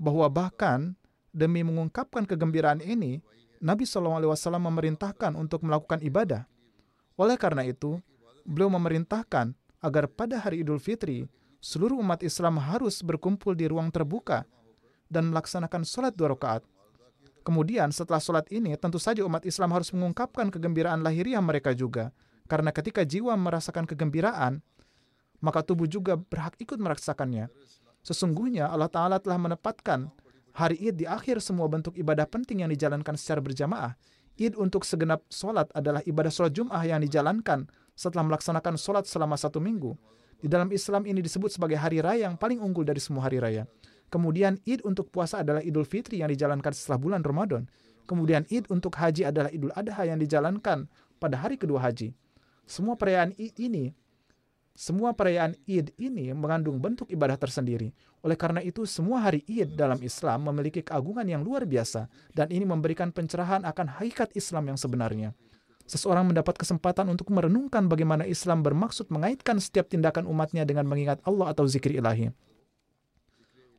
[0.00, 0.96] bahwa bahkan
[1.34, 3.20] demi mengungkapkan kegembiraan ini,
[3.58, 6.46] Nabi SAW memerintahkan untuk melakukan ibadah.
[7.18, 8.00] Oleh karena itu,
[8.46, 9.52] beliau memerintahkan
[9.84, 11.28] agar pada hari Idul Fitri,
[11.60, 14.48] seluruh umat Islam harus berkumpul di ruang terbuka
[15.12, 16.64] dan melaksanakan sholat dua rakaat
[17.44, 22.08] Kemudian setelah sholat ini, tentu saja umat Islam harus mengungkapkan kegembiraan lahiriah mereka juga.
[22.48, 24.64] Karena ketika jiwa merasakan kegembiraan,
[25.44, 27.52] maka tubuh juga berhak ikut merasakannya.
[28.00, 30.08] Sesungguhnya Allah Ta'ala telah menempatkan
[30.56, 33.92] hari id di akhir semua bentuk ibadah penting yang dijalankan secara berjamaah.
[34.40, 39.62] Id untuk segenap sholat adalah ibadah sholat Jum'ah yang dijalankan setelah melaksanakan sholat selama satu
[39.62, 39.94] minggu.
[40.38, 43.64] Di dalam Islam ini disebut sebagai hari raya yang paling unggul dari semua hari raya.
[44.12, 47.64] Kemudian Id untuk puasa adalah Idul Fitri yang dijalankan setelah bulan Ramadan.
[48.04, 50.86] Kemudian Id untuk haji adalah Idul Adha yang dijalankan
[51.16, 52.12] pada hari kedua haji.
[52.68, 53.96] Semua perayaan Id ini
[54.74, 57.94] semua perayaan Id ini mengandung bentuk ibadah tersendiri.
[58.26, 62.66] Oleh karena itu, semua hari Id dalam Islam memiliki keagungan yang luar biasa dan ini
[62.66, 65.30] memberikan pencerahan akan hakikat Islam yang sebenarnya.
[65.84, 71.52] Seseorang mendapat kesempatan untuk merenungkan bagaimana Islam bermaksud mengaitkan setiap tindakan umatnya dengan mengingat Allah
[71.52, 72.32] atau zikir ilahi.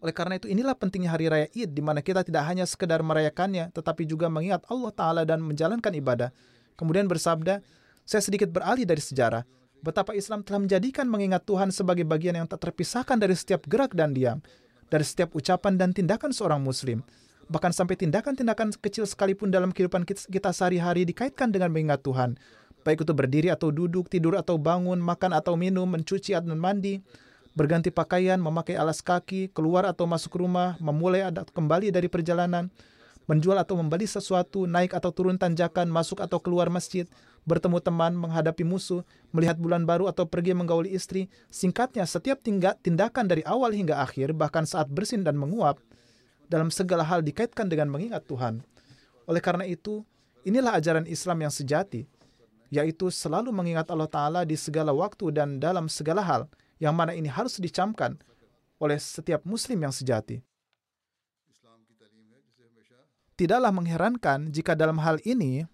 [0.05, 3.73] Oleh karena itu, inilah pentingnya hari raya Id, di mana kita tidak hanya sekedar merayakannya,
[3.73, 6.29] tetapi juga mengingat Allah Ta'ala dan menjalankan ibadah.
[6.77, 7.65] Kemudian bersabda,
[8.05, 9.41] saya sedikit beralih dari sejarah
[9.85, 14.17] betapa Islam telah menjadikan mengingat Tuhan sebagai bagian yang tak terpisahkan dari setiap gerak dan
[14.17, 14.41] diam,
[14.89, 17.05] dari setiap ucapan dan tindakan seorang Muslim.
[17.45, 22.41] Bahkan sampai tindakan-tindakan kecil sekalipun dalam kehidupan kita sehari-hari dikaitkan dengan mengingat Tuhan.
[22.81, 27.01] Baik itu berdiri atau duduk, tidur atau bangun, makan atau minum, mencuci atau mandi,
[27.57, 32.69] berganti pakaian, memakai alas kaki, keluar atau masuk rumah, memulai atau kembali dari perjalanan,
[33.25, 37.09] menjual atau membeli sesuatu, naik atau turun tanjakan, masuk atau keluar masjid,
[37.49, 39.01] bertemu teman, menghadapi musuh,
[39.33, 41.25] melihat bulan baru atau pergi menggauli istri.
[41.49, 42.41] Singkatnya, setiap
[42.85, 45.81] tindakan dari awal hingga akhir, bahkan saat bersin dan menguap,
[46.47, 48.61] dalam segala hal dikaitkan dengan mengingat Tuhan.
[49.25, 50.05] Oleh karena itu,
[50.45, 52.05] inilah ajaran Islam yang sejati,
[52.69, 56.45] yaitu selalu mengingat Allah Ta'ala di segala waktu dan dalam segala hal,
[56.77, 58.19] yang mana ini harus dicamkan
[58.77, 60.43] oleh setiap muslim yang sejati.
[63.35, 65.67] Tidaklah mengherankan jika dalam hal ini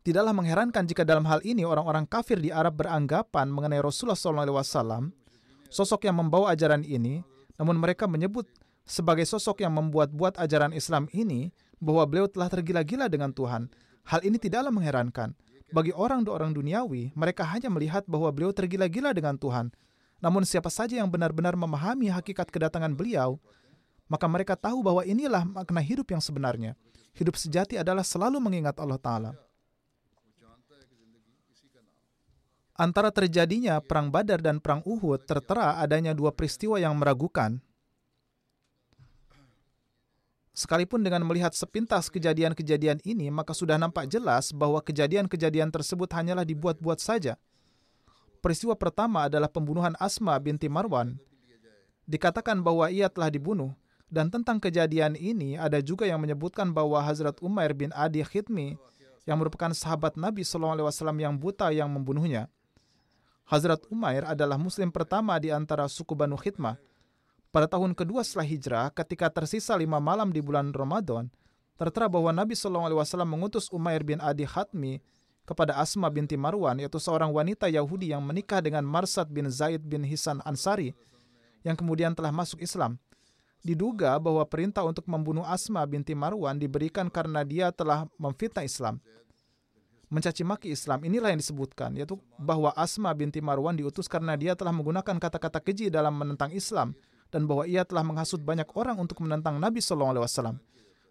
[0.00, 5.12] Tidaklah mengherankan jika dalam hal ini orang-orang kafir di Arab beranggapan mengenai Rasulullah SAW,
[5.70, 7.22] sosok yang membawa ajaran ini,
[7.56, 8.50] namun mereka menyebut
[8.84, 13.70] sebagai sosok yang membuat-buat ajaran Islam ini bahwa beliau telah tergila-gila dengan Tuhan.
[14.04, 15.32] Hal ini tidaklah mengherankan.
[15.70, 19.70] Bagi orang-orang duniawi, mereka hanya melihat bahwa beliau tergila-gila dengan Tuhan.
[20.18, 23.38] Namun siapa saja yang benar-benar memahami hakikat kedatangan beliau,
[24.10, 26.74] maka mereka tahu bahwa inilah makna hidup yang sebenarnya.
[27.14, 29.30] Hidup sejati adalah selalu mengingat Allah Ta'ala.
[32.80, 37.60] Antara terjadinya Perang Badar dan Perang Uhud tertera adanya dua peristiwa yang meragukan.
[40.56, 46.96] Sekalipun dengan melihat sepintas kejadian-kejadian ini, maka sudah nampak jelas bahwa kejadian-kejadian tersebut hanyalah dibuat-buat
[47.04, 47.36] saja.
[48.40, 51.20] Peristiwa pertama adalah pembunuhan Asma binti Marwan.
[52.08, 53.76] Dikatakan bahwa ia telah dibunuh,
[54.08, 58.80] dan tentang kejadian ini ada juga yang menyebutkan bahwa Hazrat Umair bin Adi Khidmi
[59.28, 60.88] yang merupakan sahabat Nabi SAW
[61.20, 62.48] yang buta yang membunuhnya.
[63.50, 66.78] Hazrat Umair adalah muslim pertama di antara suku Banu Khidmah.
[67.50, 71.26] Pada tahun kedua setelah hijrah, ketika tersisa lima malam di bulan Ramadan,
[71.74, 75.02] tertera bahwa Nabi SAW mengutus Umair bin Adi Khatmi
[75.42, 80.06] kepada Asma binti Marwan, yaitu seorang wanita Yahudi yang menikah dengan Marsad bin Zaid bin
[80.06, 80.94] Hisan Ansari,
[81.66, 83.02] yang kemudian telah masuk Islam.
[83.66, 89.02] Diduga bahwa perintah untuk membunuh Asma binti Marwan diberikan karena dia telah memfitnah Islam
[90.10, 91.06] mencaci maki Islam.
[91.06, 95.88] Inilah yang disebutkan, yaitu bahwa Asma binti Marwan diutus karena dia telah menggunakan kata-kata keji
[95.88, 96.98] dalam menentang Islam
[97.30, 100.58] dan bahwa ia telah menghasut banyak orang untuk menentang Nabi SAW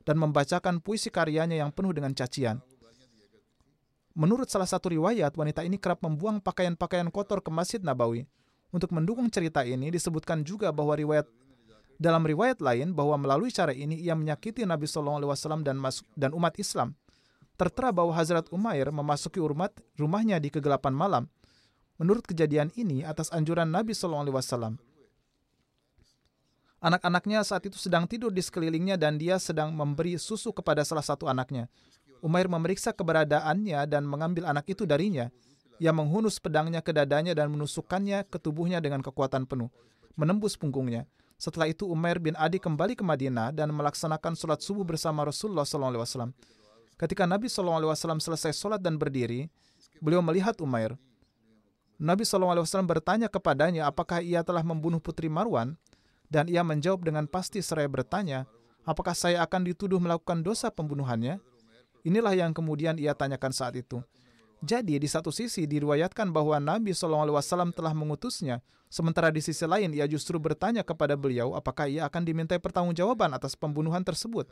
[0.03, 2.59] dan membacakan puisi karyanya yang penuh dengan cacian.
[4.19, 8.27] Menurut salah satu riwayat, wanita ini kerap membuang pakaian-pakaian kotor ke Masjid Nabawi.
[8.69, 11.25] Untuk mendukung cerita ini, disebutkan juga bahwa riwayat
[11.99, 15.79] dalam riwayat lain bahwa melalui cara ini ia menyakiti Nabi SAW dan,
[16.15, 16.95] dan umat Islam
[17.59, 21.23] tertera bahwa Hazrat Umair memasuki umat rumahnya di kegelapan malam.
[21.99, 24.79] Menurut kejadian ini atas anjuran Nabi SAW.
[26.79, 31.27] Anak-anaknya saat itu sedang tidur di sekelilingnya dan dia sedang memberi susu kepada salah satu
[31.27, 31.67] anaknya.
[32.23, 35.27] Umair memeriksa keberadaannya dan mengambil anak itu darinya.
[35.83, 39.67] Ia menghunus pedangnya ke dadanya dan menusukkannya ke tubuhnya dengan kekuatan penuh,
[40.15, 41.03] menembus punggungnya.
[41.39, 46.31] Setelah itu Umair bin Adi kembali ke Madinah dan melaksanakan sholat subuh bersama Rasulullah SAW.
[46.99, 49.47] Ketika Nabi SAW selesai sholat dan berdiri,
[50.03, 50.99] beliau melihat Umair.
[51.95, 55.79] Nabi SAW bertanya kepadanya apakah ia telah membunuh putri Marwan,
[56.27, 58.43] dan ia menjawab dengan pasti seraya bertanya,
[58.83, 61.39] apakah saya akan dituduh melakukan dosa pembunuhannya?
[62.03, 64.03] Inilah yang kemudian ia tanyakan saat itu.
[64.59, 67.39] Jadi di satu sisi diriwayatkan bahwa Nabi SAW
[67.71, 68.59] telah mengutusnya,
[68.91, 73.55] sementara di sisi lain ia justru bertanya kepada beliau apakah ia akan dimintai pertanggungjawaban atas
[73.55, 74.51] pembunuhan tersebut.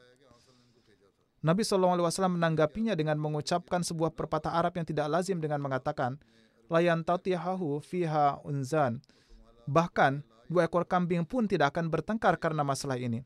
[1.48, 6.20] Nabi SAW menanggapinya dengan mengucapkan sebuah perpatah Arab yang tidak lazim dengan mengatakan,
[6.68, 7.08] Layan
[7.80, 9.00] fiha unzan.
[9.64, 13.24] Bahkan dua ekor kambing pun tidak akan bertengkar karena masalah ini.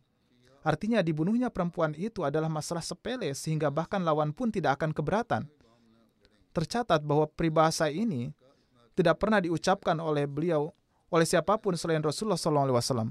[0.62, 5.50] Artinya dibunuhnya perempuan itu adalah masalah sepele sehingga bahkan lawan pun tidak akan keberatan.
[6.54, 8.30] Tercatat bahwa peribahasa ini
[8.94, 10.70] tidak pernah diucapkan oleh beliau
[11.10, 13.10] oleh siapa pun selain Rasulullah SAW.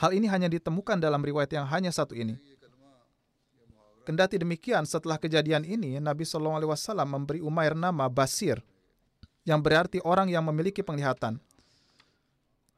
[0.00, 2.40] Hal ini hanya ditemukan dalam riwayat yang hanya satu ini.
[4.10, 6.66] Kendati demikian, setelah kejadian ini, Nabi SAW
[7.06, 8.58] memberi Umair nama Basir,
[9.46, 11.38] yang berarti orang yang memiliki penglihatan.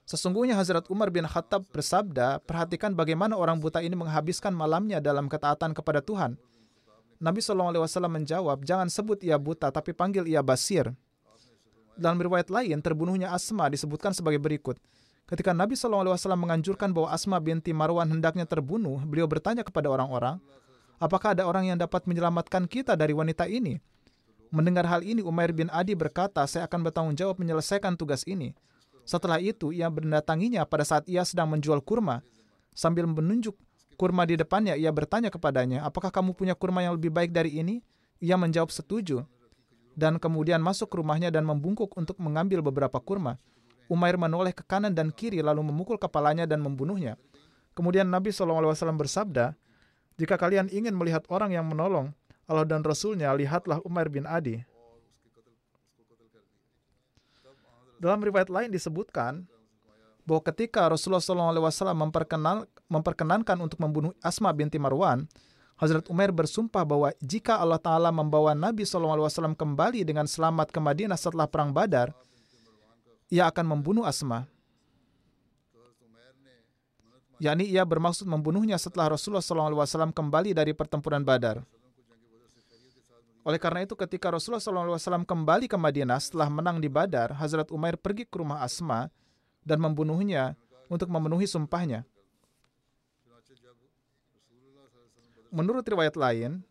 [0.04, 5.72] Sesungguhnya Hazrat Umar bin Khattab bersabda, perhatikan bagaimana orang buta ini menghabiskan malamnya dalam ketaatan
[5.72, 6.36] kepada Tuhan.
[7.16, 7.80] Nabi SAW
[8.12, 10.92] menjawab, jangan sebut ia buta, tapi panggil ia Basir.
[11.96, 14.76] Dalam riwayat lain, terbunuhnya Asma disebutkan sebagai berikut.
[15.24, 20.36] Ketika Nabi SAW menganjurkan bahwa Asma binti Marwan hendaknya terbunuh, beliau bertanya kepada orang-orang,
[21.02, 23.82] apakah ada orang yang dapat menyelamatkan kita dari wanita ini?
[24.54, 28.54] Mendengar hal ini, Umair bin Adi berkata, saya akan bertanggung jawab menyelesaikan tugas ini.
[29.02, 32.22] Setelah itu, ia mendatanginya pada saat ia sedang menjual kurma.
[32.70, 33.58] Sambil menunjuk
[33.98, 37.82] kurma di depannya, ia bertanya kepadanya, apakah kamu punya kurma yang lebih baik dari ini?
[38.22, 39.26] Ia menjawab setuju.
[39.96, 43.40] Dan kemudian masuk ke rumahnya dan membungkuk untuk mengambil beberapa kurma.
[43.90, 47.18] Umair menoleh ke kanan dan kiri lalu memukul kepalanya dan membunuhnya.
[47.72, 49.56] Kemudian Nabi SAW bersabda,
[50.20, 52.12] jika kalian ingin melihat orang yang menolong
[52.44, 54.60] Allah dan Rasulnya, lihatlah Umair bin Adi.
[58.02, 59.46] Dalam riwayat lain disebutkan
[60.26, 65.30] bahwa ketika Rasulullah SAW memperkenan, memperkenankan untuk membunuh Asma binti Marwan,
[65.78, 71.18] Hazrat Umar bersumpah bahwa jika Allah Ta'ala membawa Nabi SAW kembali dengan selamat ke Madinah
[71.18, 72.14] setelah Perang Badar,
[73.26, 74.46] ia akan membunuh Asma.
[77.42, 81.66] Yakni ia bermaksud membunuhnya setelah Rasulullah SAW kembali dari pertempuran Badar.
[83.42, 87.98] Oleh karena itu, ketika Rasulullah SAW kembali ke Madinah setelah menang di Badar, Hazrat Umair
[87.98, 89.10] pergi ke rumah Asma
[89.66, 90.54] dan membunuhnya
[90.86, 92.06] untuk memenuhi sumpahnya.
[95.50, 96.62] Menurut riwayat lain,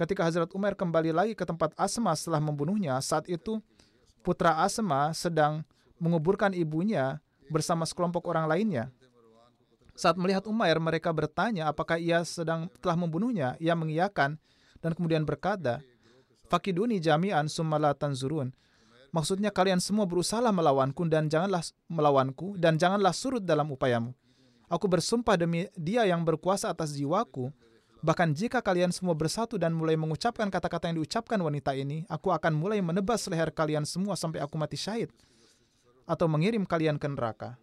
[0.00, 3.60] ketika Hazrat Umar kembali lagi ke tempat Asma setelah membunuhnya, saat itu
[4.24, 5.60] putra Asma sedang
[6.00, 7.20] menguburkan ibunya
[7.52, 8.88] bersama sekelompok orang lainnya.
[9.96, 13.56] Saat melihat Umair, mereka bertanya apakah ia sedang telah membunuhnya.
[13.56, 14.36] Ia mengiyakan
[14.84, 15.80] dan kemudian berkata,
[16.46, 18.54] Fakiduni jami'an summala tanzurun.
[19.10, 24.12] Maksudnya kalian semua berusaha melawanku dan janganlah melawanku dan janganlah surut dalam upayamu.
[24.68, 27.48] Aku bersumpah demi dia yang berkuasa atas jiwaku,
[28.04, 32.52] bahkan jika kalian semua bersatu dan mulai mengucapkan kata-kata yang diucapkan wanita ini, aku akan
[32.52, 35.08] mulai menebas leher kalian semua sampai aku mati syahid
[36.06, 37.58] atau mengirim kalian ke neraka.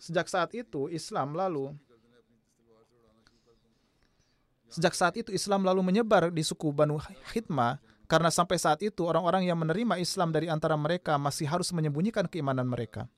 [0.00, 1.76] Sejak saat itu Islam lalu
[4.70, 6.96] Sejak saat itu Islam lalu menyebar di suku Banu
[7.34, 12.24] Khidmah karena sampai saat itu orang-orang yang menerima Islam dari antara mereka masih harus menyembunyikan
[12.30, 13.10] keimanan mereka.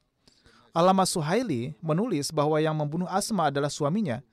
[0.72, 4.24] Alama Suhaili menulis bahwa yang membunuh Asma adalah suaminya,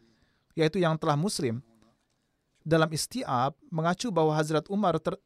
[0.55, 1.59] yaitu yang telah muslim.
[2.63, 5.19] Dalam istiab mengacu bahwa Hazrat Umar ter,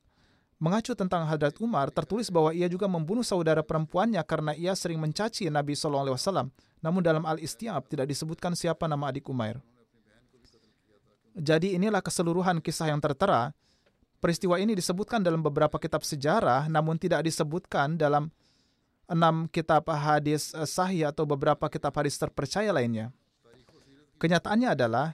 [0.64, 5.52] Mengacu tentang Hadrat Umar, tertulis bahwa ia juga membunuh saudara perempuannya karena ia sering mencaci
[5.52, 6.16] Nabi SAW.
[6.84, 9.64] Namun dalam Al-Istiab tidak disebutkan siapa nama adik Umair.
[11.34, 13.56] Jadi inilah keseluruhan kisah yang tertera.
[14.20, 18.30] Peristiwa ini disebutkan dalam beberapa kitab sejarah, namun tidak disebutkan dalam
[19.08, 23.12] enam kitab hadis sahih atau beberapa kitab hadis terpercaya lainnya.
[24.22, 25.12] Kenyataannya adalah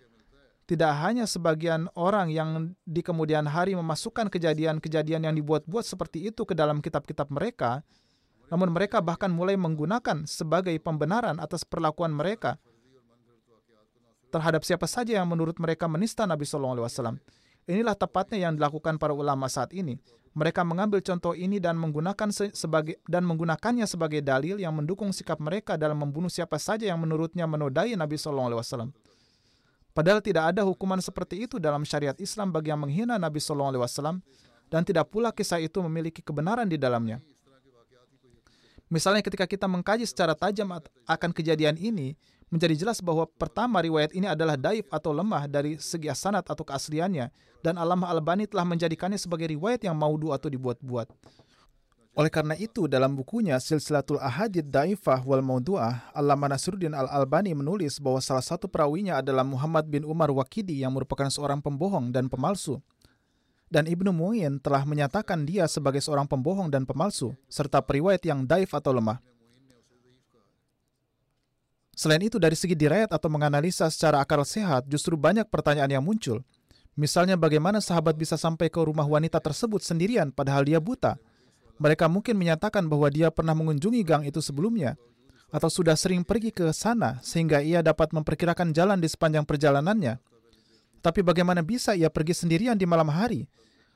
[0.69, 6.53] tidak hanya sebagian orang yang di kemudian hari memasukkan kejadian-kejadian yang dibuat-buat seperti itu ke
[6.53, 7.81] dalam kitab-kitab mereka,
[8.49, 12.57] namun mereka bahkan mulai menggunakan sebagai pembenaran atas perlakuan mereka
[14.29, 17.17] terhadap siapa saja yang menurut mereka menista Nabi SAW.
[17.69, 19.97] Inilah tepatnya yang dilakukan para ulama saat ini.
[20.33, 25.73] Mereka mengambil contoh ini dan menggunakan sebagai dan menggunakannya sebagai dalil yang mendukung sikap mereka
[25.77, 28.93] dalam membunuh siapa saja yang menurutnya menodai Nabi SAW.
[29.99, 33.83] Padahal tidak ada hukuman seperti itu dalam syariat Islam bagi yang menghina Nabi Shallallahu Alaihi
[33.83, 34.15] Wasallam
[34.69, 37.19] dan tidak pula kisah itu memiliki kebenaran di dalamnya.
[38.89, 40.65] Misalnya ketika kita mengkaji secara tajam
[41.05, 42.17] akan kejadian ini,
[42.49, 47.29] menjadi jelas bahwa pertama riwayat ini adalah daif atau lemah dari segi asanat atau keasliannya,
[47.61, 51.05] dan Alamah Al-Bani telah menjadikannya sebagai riwayat yang maudu atau dibuat-buat.
[52.17, 58.17] Oleh karena itu, dalam bukunya Silsilatul Ahadid Daifah wal Maudu'ah, Allama Nasruddin Al-Albani menulis bahwa
[58.19, 62.81] salah satu perawinya adalah Muhammad bin Umar Wakidi yang merupakan seorang pembohong dan pemalsu.
[63.69, 68.73] Dan Ibnu Mu'in telah menyatakan dia sebagai seorang pembohong dan pemalsu, serta periwayat yang daif
[68.73, 69.21] atau lemah.
[71.93, 76.41] Selain itu, dari segi dirayat atau menganalisa secara akal sehat, justru banyak pertanyaan yang muncul.
[76.97, 81.15] Misalnya bagaimana sahabat bisa sampai ke rumah wanita tersebut sendirian padahal dia buta?
[81.79, 84.99] Mereka mungkin menyatakan bahwa dia pernah mengunjungi gang itu sebelumnya
[85.47, 90.19] atau sudah sering pergi ke sana sehingga ia dapat memperkirakan jalan di sepanjang perjalanannya.
[90.99, 93.47] Tapi bagaimana bisa ia pergi sendirian di malam hari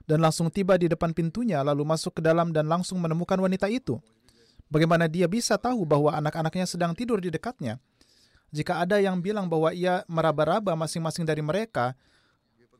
[0.07, 3.99] dan langsung tiba di depan pintunya lalu masuk ke dalam dan langsung menemukan wanita itu?
[4.71, 7.77] Bagaimana dia bisa tahu bahwa anak-anaknya sedang tidur di dekatnya?
[8.53, 11.97] Jika ada yang bilang bahwa ia meraba-raba masing-masing dari mereka,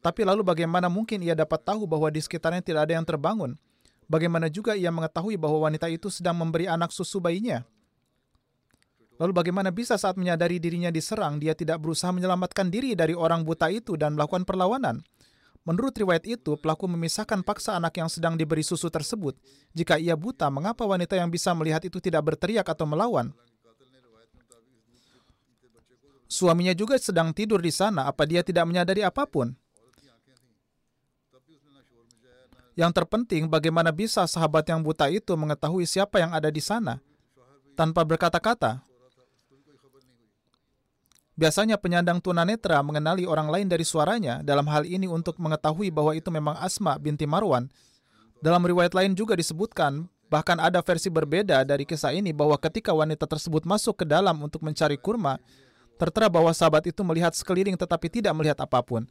[0.03, 3.57] tapi lalu bagaimana mungkin ia dapat tahu bahwa di sekitarnya tidak ada yang terbangun?
[4.05, 7.65] Bagaimana juga ia mengetahui bahwa wanita itu sedang memberi anak susu bayinya?
[9.23, 13.71] Lalu bagaimana bisa saat menyadari dirinya diserang, dia tidak berusaha menyelamatkan diri dari orang buta
[13.71, 14.99] itu dan melakukan perlawanan?
[15.63, 19.39] Menurut riwayat itu, pelaku memisahkan paksa anak yang sedang diberi susu tersebut.
[19.71, 23.31] Jika ia buta, mengapa wanita yang bisa melihat itu tidak berteriak atau melawan?
[26.27, 29.55] Suaminya juga sedang tidur di sana, apa dia tidak menyadari apa pun?
[32.75, 36.99] Yang terpenting, bagaimana bisa sahabat yang buta itu mengetahui siapa yang ada di sana
[37.79, 38.92] tanpa berkata-kata?
[41.33, 46.29] Biasanya penyandang tunanetra mengenali orang lain dari suaranya, dalam hal ini untuk mengetahui bahwa itu
[46.29, 47.73] memang Asma binti Marwan.
[48.37, 53.25] Dalam riwayat lain juga disebutkan, bahkan ada versi berbeda dari kisah ini bahwa ketika wanita
[53.25, 55.41] tersebut masuk ke dalam untuk mencari kurma,
[55.97, 59.09] tertera bahwa sahabat itu melihat sekeliling tetapi tidak melihat apa pun.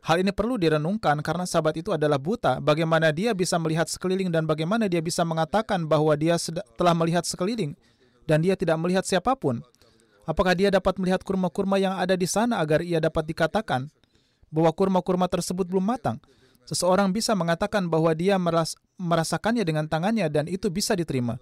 [0.00, 2.56] Hal ini perlu direnungkan karena sahabat itu adalah buta.
[2.56, 6.40] Bagaimana dia bisa melihat sekeliling dan bagaimana dia bisa mengatakan bahwa dia
[6.80, 7.76] telah melihat sekeliling
[8.24, 9.60] dan dia tidak melihat siapa pun?
[10.30, 13.90] Apakah dia dapat melihat kurma-kurma yang ada di sana agar ia dapat dikatakan
[14.46, 16.22] bahwa kurma-kurma tersebut belum matang?
[16.70, 21.34] Seseorang bisa mengatakan bahwa dia meras merasakannya dengan tangannya dan itu bisa diterima.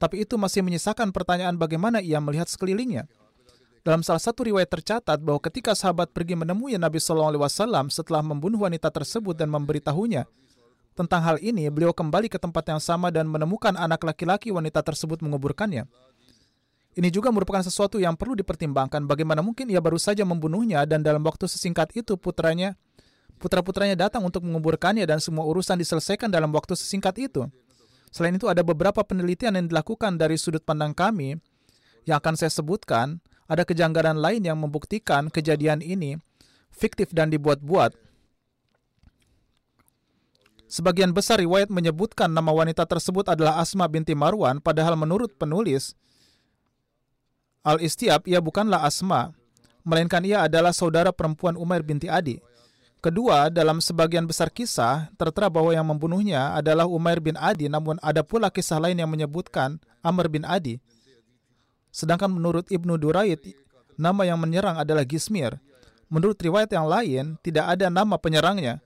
[0.00, 3.04] Tapi itu masih menyisakan pertanyaan bagaimana ia melihat sekelilingnya.
[3.84, 8.24] Dalam salah satu riwayat tercatat bahwa ketika sahabat pergi menemui Nabi Shallallahu Alaihi Wasallam setelah
[8.24, 10.24] membunuh wanita tersebut dan memberitahunya
[10.96, 15.20] tentang hal ini, beliau kembali ke tempat yang sama dan menemukan anak laki-laki wanita tersebut
[15.20, 15.84] menguburkannya.
[16.90, 19.06] Ini juga merupakan sesuatu yang perlu dipertimbangkan.
[19.06, 22.74] Bagaimana mungkin ia baru saja membunuhnya dan dalam waktu sesingkat itu putranya,
[23.38, 27.46] putra-putranya datang untuk menguburkannya dan semua urusan diselesaikan dalam waktu sesingkat itu.
[28.10, 31.38] Selain itu ada beberapa penelitian yang dilakukan dari sudut pandang kami
[32.10, 36.18] yang akan saya sebutkan ada kejanggalan lain yang membuktikan kejadian ini
[36.74, 37.94] fiktif dan dibuat-buat.
[40.70, 45.98] Sebagian besar riwayat menyebutkan nama wanita tersebut adalah Asma binti Marwan, padahal menurut penulis
[47.60, 49.36] Al-Istiab ia bukanlah Asma,
[49.84, 52.40] melainkan ia adalah saudara perempuan Umair binti Adi.
[53.00, 58.20] Kedua, dalam sebagian besar kisah, tertera bahwa yang membunuhnya adalah Umair bin Adi, namun ada
[58.20, 60.80] pula kisah lain yang menyebutkan Amr bin Adi.
[61.92, 63.40] Sedangkan menurut Ibnu Duraid,
[63.96, 65.56] nama yang menyerang adalah Gismir.
[66.12, 68.84] Menurut riwayat yang lain, tidak ada nama penyerangnya.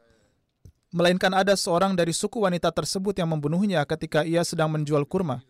[0.95, 5.43] Melainkan ada seorang dari suku wanita tersebut yang membunuhnya ketika ia sedang menjual kurma.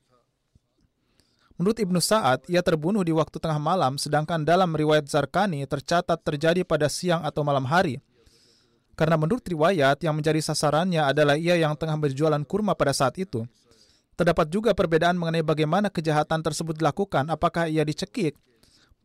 [1.54, 6.66] Menurut Ibnu Sa'ad, ia terbunuh di waktu tengah malam, sedangkan dalam riwayat Zarkani tercatat terjadi
[6.66, 8.02] pada siang atau malam hari.
[8.98, 13.46] Karena menurut riwayat, yang menjadi sasarannya adalah ia yang tengah berjualan kurma pada saat itu.
[14.18, 18.34] Terdapat juga perbedaan mengenai bagaimana kejahatan tersebut dilakukan, apakah ia dicekik,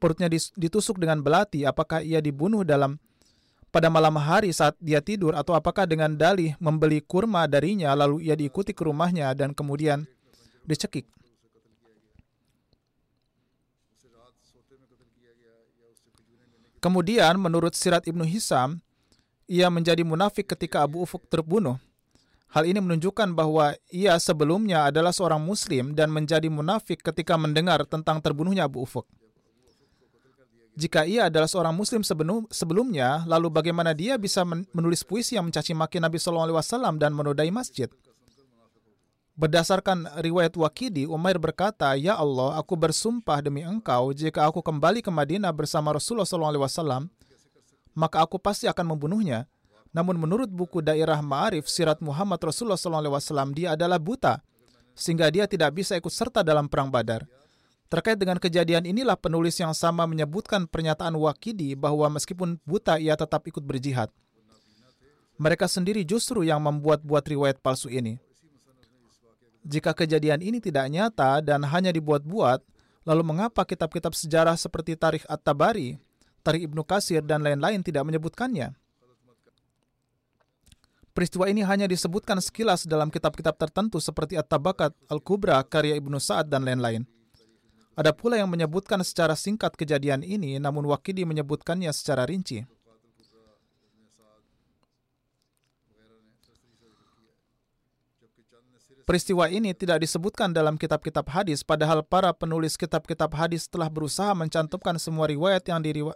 [0.02, 2.98] perutnya ditusuk dengan belati, apakah ia dibunuh dalam
[3.70, 8.34] pada malam hari saat dia tidur, atau apakah dengan dalih membeli kurma darinya lalu ia
[8.34, 10.10] diikuti ke rumahnya dan kemudian
[10.66, 11.06] dicekik.
[16.80, 18.80] Kemudian menurut Sirat Ibnu Hisam,
[19.52, 21.76] ia menjadi munafik ketika Abu Ufuk terbunuh.
[22.50, 28.18] Hal ini menunjukkan bahwa ia sebelumnya adalah seorang muslim dan menjadi munafik ketika mendengar tentang
[28.24, 29.06] terbunuhnya Abu Ufuk.
[30.80, 32.02] Jika ia adalah seorang muslim
[32.50, 37.92] sebelumnya, lalu bagaimana dia bisa menulis puisi yang mencaci maki Nabi SAW dan menodai masjid?
[39.40, 45.08] Berdasarkan riwayat Wakidi, Umair berkata, Ya Allah, aku bersumpah demi engkau, jika aku kembali ke
[45.08, 47.08] Madinah bersama Rasulullah SAW,
[47.96, 49.48] maka aku pasti akan membunuhnya
[49.90, 54.42] namun menurut buku daerah Ma'arif Sirat Muhammad Rasulullah SAW dia adalah buta
[54.94, 57.26] sehingga dia tidak bisa ikut serta dalam perang Badar.
[57.90, 63.50] Terkait dengan kejadian inilah penulis yang sama menyebutkan pernyataan Wakidi bahwa meskipun buta ia tetap
[63.50, 64.14] ikut berjihad.
[65.42, 68.22] Mereka sendiri justru yang membuat-buat riwayat palsu ini.
[69.64, 72.64] Jika kejadian ini tidak nyata dan hanya dibuat-buat,
[73.04, 76.00] lalu mengapa kitab-kitab sejarah seperti Tarikh At-Tabari,
[76.46, 78.72] Tarikh Ibnu Kasir, dan lain-lain tidak menyebutkannya?
[81.12, 86.64] Peristiwa ini hanya disebutkan sekilas dalam kitab-kitab tertentu seperti At-Tabakat, Al-Kubra, karya Ibnu Sa'ad, dan
[86.64, 87.04] lain-lain.
[88.00, 92.64] Ada pula yang menyebutkan secara singkat kejadian ini, namun Wakidi menyebutkannya secara rinci.
[99.10, 105.02] Peristiwa ini tidak disebutkan dalam kitab-kitab hadis, padahal para penulis kitab-kitab hadis telah berusaha mencantumkan
[105.02, 106.14] semua riwayat yang, diriwa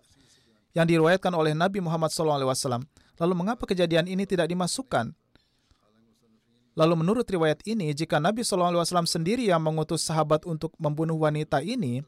[0.78, 2.86] yang diriwayatkan oleh Nabi Muhammad SAW.
[3.18, 5.10] Lalu mengapa kejadian ini tidak dimasukkan?
[6.78, 12.06] Lalu menurut riwayat ini, jika Nabi SAW sendiri yang mengutus sahabat untuk membunuh wanita ini,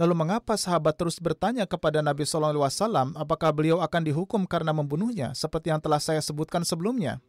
[0.00, 2.72] lalu mengapa sahabat terus bertanya kepada Nabi SAW
[3.12, 7.20] apakah beliau akan dihukum karena membunuhnya, seperti yang telah saya sebutkan sebelumnya?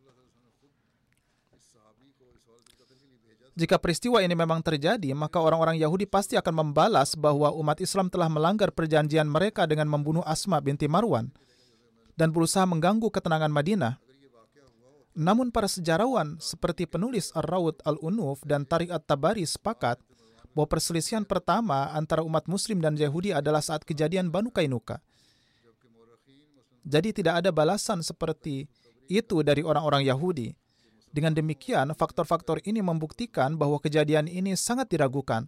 [3.56, 8.28] Jika peristiwa ini memang terjadi, maka orang-orang Yahudi pasti akan membalas bahwa umat Islam telah
[8.28, 11.32] melanggar perjanjian mereka dengan membunuh Asma binti Marwan
[12.20, 13.96] dan berusaha mengganggu ketenangan Madinah.
[15.16, 20.04] Namun para sejarawan seperti penulis Ar-Rawd Al-Unuf dan Tariq At-Tabari sepakat
[20.52, 25.00] bahwa perselisihan pertama antara umat muslim dan Yahudi adalah saat kejadian Banu Kainuka.
[26.84, 28.68] Jadi tidak ada balasan seperti
[29.08, 30.52] itu dari orang-orang Yahudi.
[31.16, 35.48] Dengan demikian, faktor-faktor ini membuktikan bahwa kejadian ini sangat diragukan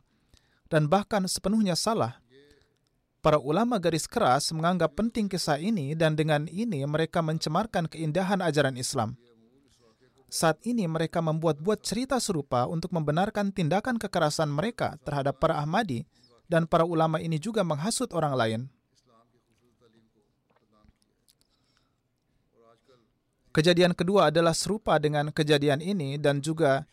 [0.72, 2.24] dan bahkan sepenuhnya salah.
[3.20, 8.80] Para ulama garis keras menganggap penting kisah ini dan dengan ini mereka mencemarkan keindahan ajaran
[8.80, 9.20] Islam.
[10.32, 16.08] Saat ini mereka membuat-buat cerita serupa untuk membenarkan tindakan kekerasan mereka terhadap para Ahmadi
[16.48, 18.62] dan para ulama ini juga menghasut orang lain.
[23.58, 26.86] Kejadian kedua adalah serupa dengan kejadian ini dan juga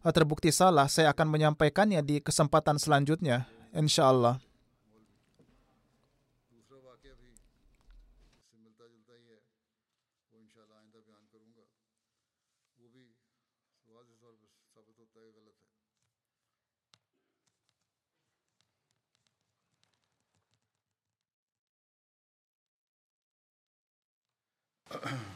[0.00, 0.88] terbukti salah.
[0.88, 3.44] Saya akan menyampaikannya di kesempatan selanjutnya,
[3.76, 4.40] insya Allah.